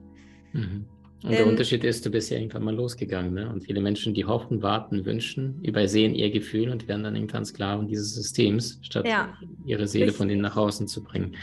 Mhm. 0.54 0.88
Und 1.24 1.32
der 1.32 1.46
Unterschied 1.46 1.84
ist, 1.84 2.06
du 2.06 2.10
bist 2.10 2.32
ja 2.32 2.38
irgendwann 2.38 2.64
mal 2.64 2.76
losgegangen. 2.76 3.34
Ne? 3.34 3.48
Und 3.48 3.62
viele 3.64 3.80
Menschen, 3.80 4.14
die 4.14 4.26
hoffen, 4.26 4.64
warten, 4.64 5.06
wünschen, 5.06 5.62
übersehen 5.64 6.16
ihr 6.16 6.32
Gefühl 6.32 6.70
und 6.70 6.88
werden 6.88 7.04
dann 7.04 7.16
irgendwann 7.16 7.46
Sklaven 7.46 7.88
dieses 7.88 8.16
Systems, 8.16 8.80
statt 8.82 9.08
ja. 9.08 9.38
ihre 9.66 9.88
Seele 9.88 10.06
Richtig. 10.06 10.18
von 10.18 10.30
innen 10.30 10.42
nach 10.42 10.58
außen 10.58 10.88
zu 10.88 11.04
bringen. 11.04 11.36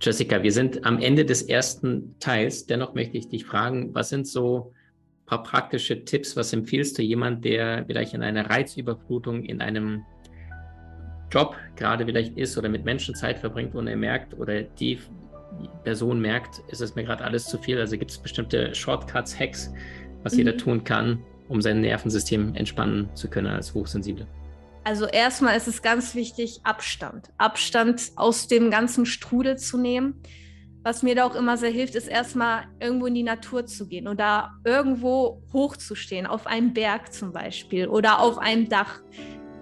Jessica, 0.00 0.42
wir 0.42 0.52
sind 0.52 0.86
am 0.86 0.98
Ende 0.98 1.24
des 1.26 1.42
ersten 1.42 2.14
Teils. 2.20 2.66
Dennoch 2.66 2.94
möchte 2.94 3.18
ich 3.18 3.28
dich 3.28 3.44
fragen, 3.44 3.94
was 3.94 4.08
sind 4.08 4.26
so 4.26 4.72
paar 5.28 5.42
praktische 5.42 6.04
Tipps. 6.04 6.36
Was 6.36 6.52
empfiehlst 6.52 6.98
du 6.98 7.02
jemand, 7.02 7.44
der 7.44 7.84
vielleicht 7.86 8.14
in 8.14 8.22
einer 8.22 8.48
Reizüberflutung 8.48 9.44
in 9.44 9.60
einem 9.60 10.04
Job 11.30 11.56
gerade 11.76 12.06
vielleicht 12.06 12.38
ist 12.38 12.56
oder 12.56 12.70
mit 12.70 12.84
Menschen 12.84 13.14
Zeit 13.14 13.38
verbringt 13.38 13.74
und 13.74 13.86
er 13.86 13.96
merkt 13.96 14.32
oder 14.38 14.62
die 14.62 14.98
Person 15.84 16.20
merkt, 16.20 16.60
ist 16.68 16.80
es 16.80 16.94
mir 16.94 17.04
gerade 17.04 17.24
alles 17.24 17.46
zu 17.46 17.58
viel. 17.58 17.78
Also 17.78 17.96
gibt 17.98 18.10
es 18.10 18.18
bestimmte 18.18 18.74
Shortcuts, 18.74 19.38
Hacks, 19.38 19.72
was 20.22 20.32
mhm. 20.32 20.38
jeder 20.38 20.56
tun 20.56 20.84
kann, 20.84 21.22
um 21.48 21.60
sein 21.62 21.80
Nervensystem 21.80 22.54
entspannen 22.54 23.08
zu 23.14 23.28
können 23.28 23.48
als 23.48 23.74
Hochsensible. 23.74 24.26
Also 24.84 25.06
erstmal 25.06 25.56
ist 25.56 25.68
es 25.68 25.82
ganz 25.82 26.14
wichtig, 26.14 26.60
Abstand. 26.62 27.28
Abstand 27.36 28.12
aus 28.16 28.48
dem 28.48 28.70
ganzen 28.70 29.04
Strudel 29.04 29.58
zu 29.58 29.76
nehmen. 29.76 30.22
Was 30.82 31.02
mir 31.02 31.14
da 31.14 31.26
auch 31.26 31.34
immer 31.34 31.58
sehr 31.58 31.70
hilft, 31.70 31.94
ist 31.94 32.08
erstmal 32.08 32.64
irgendwo 32.80 33.06
in 33.06 33.14
die 33.14 33.22
Natur 33.22 33.66
zu 33.66 33.86
gehen 33.86 34.08
oder 34.08 34.52
irgendwo 34.64 35.42
hochzustehen, 35.52 36.26
auf 36.26 36.46
einem 36.46 36.72
Berg 36.72 37.12
zum 37.12 37.32
Beispiel 37.32 37.88
oder 37.88 38.20
auf 38.20 38.38
einem 38.38 38.68
Dach. 38.68 39.00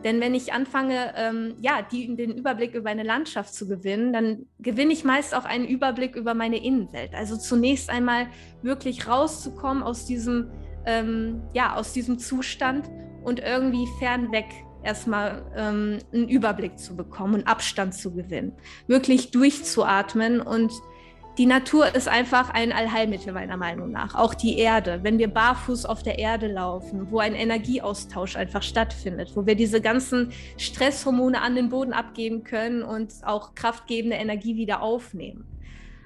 Denn 0.07 0.21
wenn 0.21 0.37
ich 0.37 0.53
anfange, 0.53 1.13
ähm, 1.17 1.57
ja, 1.61 1.83
die, 1.83 2.15
den 2.15 2.31
Überblick 2.31 2.75
über 2.75 2.91
eine 2.91 3.03
Landschaft 3.03 3.53
zu 3.53 3.67
gewinnen, 3.67 4.13
dann 4.13 4.47
gewinne 4.61 4.93
ich 4.93 5.03
meist 5.03 5.35
auch 5.35 5.45
einen 5.45 5.67
Überblick 5.67 6.15
über 6.15 6.33
meine 6.33 6.65
Innenwelt. 6.65 7.13
Also 7.13 7.37
zunächst 7.37 7.91
einmal 7.91 8.29
wirklich 8.63 9.09
rauszukommen 9.09 9.83
aus 9.83 10.07
diesem, 10.07 10.53
ähm, 10.85 11.43
ja, 11.55 11.75
aus 11.75 11.93
diesem 11.93 12.21
Zustand 12.21 12.89
und 13.25 13.41
irgendwie 13.41 13.89
fernweg 13.99 14.45
erstmal 14.85 15.45
ähm, 15.57 15.99
einen 16.13 16.29
Überblick 16.29 16.79
zu 16.79 16.95
bekommen 16.95 17.35
und 17.35 17.49
Abstand 17.49 17.93
zu 17.93 18.15
gewinnen. 18.15 18.53
Wirklich 18.87 19.33
durchzuatmen 19.33 20.41
und 20.41 20.73
die 21.39 21.47
Natur 21.47 21.95
ist 21.95 22.09
einfach 22.09 22.51
ein 22.51 22.73
Allheilmittel 22.73 23.33
meiner 23.33 23.59
Meinung 23.59 23.91
nach. 23.91 24.15
Auch 24.15 24.33
die 24.33 24.59
Erde. 24.59 25.01
Wenn 25.03 25.19
wir 25.19 25.29
barfuß 25.29 25.85
auf 25.85 26.03
der 26.03 26.19
Erde 26.19 26.47
laufen, 26.47 27.11
wo 27.11 27.19
ein 27.19 27.35
Energieaustausch 27.35 28.37
einfach 28.37 28.63
stattfindet, 28.63 29.33
wo 29.35 29.45
wir 29.45 29.55
diese 29.55 29.83
ganzen 29.83 30.33
Stresshormone 30.57 31.43
an 31.43 31.55
den 31.55 31.69
Boden 31.69 31.93
abgeben 31.93 32.43
können 32.43 32.83
und 32.83 33.13
auch 33.23 33.55
kraftgebende 33.55 34.17
Energie 34.17 34.57
wieder 34.57 34.81
aufnehmen. 34.81 35.45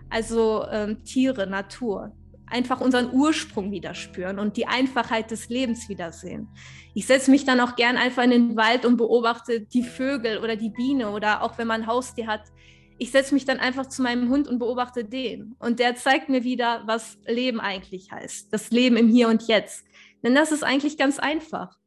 Also 0.09 0.67
ähm, 0.71 1.05
Tiere, 1.05 1.47
Natur. 1.47 2.13
Einfach 2.47 2.81
unseren 2.81 3.13
Ursprung 3.13 3.71
wieder 3.71 3.95
spüren 3.95 4.41
und 4.41 4.57
die 4.57 4.67
Einfachheit 4.67 5.31
des 5.31 5.49
Lebens 5.49 5.89
wiedersehen. 5.89 6.49
Ich 6.95 7.07
setze 7.07 7.31
mich 7.31 7.45
dann 7.45 7.61
auch 7.61 7.77
gern 7.77 7.97
einfach 7.97 8.25
in 8.25 8.33
den 8.33 8.57
Wald 8.57 8.85
und 8.85 8.97
beobachte 8.97 9.61
die 9.61 9.85
Vögel 9.85 10.39
oder 10.39 10.57
die 10.57 10.71
Biene 10.71 11.11
oder 11.11 11.45
auch 11.45 11.59
wenn 11.59 11.69
man 11.69 11.83
ein 11.83 11.87
Haustier 11.87 12.27
hat, 12.27 12.43
ich 13.01 13.13
setze 13.13 13.33
mich 13.33 13.47
dann 13.47 13.59
einfach 13.59 13.87
zu 13.87 14.03
meinem 14.03 14.29
Hund 14.29 14.47
und 14.47 14.59
beobachte 14.59 15.07
den. 15.07 15.57
Und 15.59 15.79
der 15.79 15.97
zeigt 15.97 16.29
mir 16.29 16.45
wieder, 16.45 16.83
was 16.85 17.19
Leben 17.27 17.59
eigentlich 17.59 18.13
heißt. 18.13 18.53
Das 18.53 18.71
Leben 18.71 18.99
im 18.99 19.09
Hier 19.09 19.29
und 19.29 19.49
Jetzt. 19.49 19.87
Denn 20.23 20.35
das 20.35 20.53
ist 20.53 20.63
eigentlich 20.63 20.99
ganz 20.99 21.19
einfach. 21.19 21.79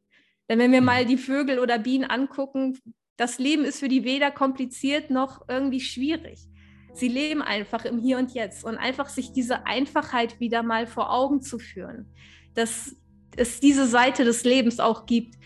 Denn 0.48 0.58
wenn 0.58 0.72
wir 0.72 0.80
mhm. 0.80 0.86
mal 0.86 1.06
die 1.06 1.16
Vögel 1.16 1.60
oder 1.60 1.78
Bienen 1.78 2.10
angucken, 2.10 2.80
das 3.16 3.38
Leben 3.38 3.64
ist 3.64 3.78
für 3.78 3.86
die 3.86 4.02
weder 4.02 4.32
kompliziert 4.32 5.10
noch 5.10 5.48
irgendwie 5.48 5.78
schwierig. 5.78 6.48
Sie 6.94 7.06
leben 7.06 7.42
einfach 7.42 7.84
im 7.84 8.00
Hier 8.00 8.18
und 8.18 8.34
Jetzt 8.34 8.64
und 8.64 8.76
einfach 8.76 9.08
sich 9.08 9.32
diese 9.32 9.66
Einfachheit 9.66 10.40
wieder 10.40 10.64
mal 10.64 10.88
vor 10.88 11.12
Augen 11.12 11.42
zu 11.42 11.60
führen, 11.60 12.12
dass 12.54 12.96
es 13.36 13.60
diese 13.60 13.86
Seite 13.86 14.24
des 14.24 14.42
Lebens 14.42 14.80
auch 14.80 15.06
gibt, 15.06 15.36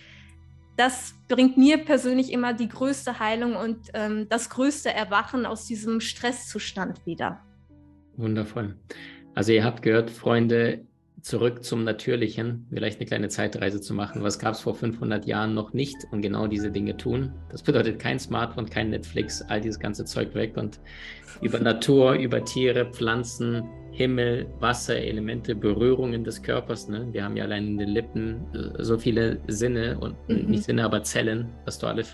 das 0.78 1.14
bringt 1.26 1.58
mir 1.58 1.78
persönlich 1.78 2.32
immer 2.32 2.54
die 2.54 2.68
größte 2.68 3.18
Heilung 3.18 3.56
und 3.56 3.88
ähm, 3.94 4.28
das 4.28 4.48
größte 4.48 4.90
Erwachen 4.90 5.44
aus 5.44 5.66
diesem 5.66 6.00
Stresszustand 6.00 7.04
wieder. 7.04 7.40
Wundervoll. 8.16 8.76
Also 9.34 9.52
ihr 9.52 9.64
habt 9.64 9.82
gehört, 9.82 10.08
Freunde, 10.08 10.86
zurück 11.20 11.64
zum 11.64 11.82
Natürlichen, 11.82 12.66
vielleicht 12.70 13.00
eine 13.00 13.06
kleine 13.06 13.28
Zeitreise 13.28 13.80
zu 13.80 13.92
machen. 13.92 14.22
Was 14.22 14.38
gab 14.38 14.54
es 14.54 14.60
vor 14.60 14.76
500 14.76 15.26
Jahren 15.26 15.52
noch 15.52 15.72
nicht 15.72 15.96
und 16.12 16.22
genau 16.22 16.46
diese 16.46 16.70
Dinge 16.70 16.96
tun? 16.96 17.32
Das 17.50 17.64
bedeutet 17.64 17.98
kein 17.98 18.20
Smartphone, 18.20 18.70
kein 18.70 18.90
Netflix, 18.90 19.42
all 19.42 19.60
dieses 19.60 19.80
ganze 19.80 20.04
Zeug 20.04 20.32
weg 20.34 20.56
und 20.56 20.78
über 21.42 21.58
Natur, 21.58 22.12
über 22.12 22.44
Tiere, 22.44 22.86
Pflanzen, 22.92 23.64
Himmel, 23.98 24.46
Wasser, 24.60 24.96
Elemente, 24.96 25.56
Berührungen 25.56 26.22
des 26.22 26.40
Körpers. 26.40 26.88
Ne? 26.88 27.08
Wir 27.10 27.24
haben 27.24 27.36
ja 27.36 27.42
allein 27.42 27.66
in 27.66 27.78
den 27.78 27.88
Lippen 27.88 28.46
äh, 28.54 28.84
so 28.84 28.96
viele 28.96 29.40
Sinne 29.48 29.98
und 29.98 30.14
mhm. 30.28 30.50
nicht 30.52 30.62
Sinne, 30.62 30.84
aber 30.84 31.02
Zellen, 31.02 31.48
dass 31.66 31.80
du 31.80 31.88
alle 31.88 32.04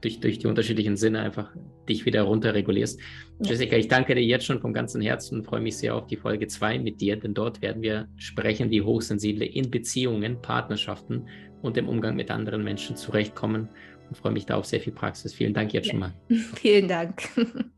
durch, 0.00 0.18
durch 0.18 0.40
die 0.40 0.48
unterschiedlichen 0.48 0.96
Sinne 0.96 1.20
einfach 1.20 1.54
dich 1.88 2.04
wieder 2.06 2.22
runterregulierst. 2.22 2.98
Ja. 2.98 3.50
Jessica, 3.50 3.76
ich 3.76 3.86
danke 3.86 4.16
dir 4.16 4.24
jetzt 4.24 4.46
schon 4.46 4.60
vom 4.60 4.72
ganzen 4.72 5.00
Herzen 5.00 5.38
und 5.38 5.44
freue 5.44 5.60
mich 5.60 5.76
sehr 5.76 5.94
auf 5.94 6.08
die 6.08 6.16
Folge 6.16 6.48
2 6.48 6.80
mit 6.80 7.00
dir, 7.00 7.16
denn 7.16 7.34
dort 7.34 7.62
werden 7.62 7.82
wir 7.82 8.08
sprechen, 8.16 8.70
wie 8.70 8.82
Hochsensible 8.82 9.46
in 9.46 9.70
Beziehungen, 9.70 10.42
Partnerschaften 10.42 11.24
und 11.62 11.76
im 11.76 11.88
Umgang 11.88 12.16
mit 12.16 12.32
anderen 12.32 12.64
Menschen 12.64 12.96
zurechtkommen 12.96 13.68
und 14.08 14.16
freue 14.16 14.32
mich 14.32 14.46
da 14.46 14.56
auf 14.56 14.66
sehr 14.66 14.80
viel 14.80 14.92
Praxis. 14.92 15.34
Vielen 15.34 15.54
Dank 15.54 15.72
jetzt 15.72 15.86
ja. 15.86 15.90
schon 15.92 16.00
mal. 16.00 16.14
Vielen 16.56 16.88
Dank. 16.88 17.22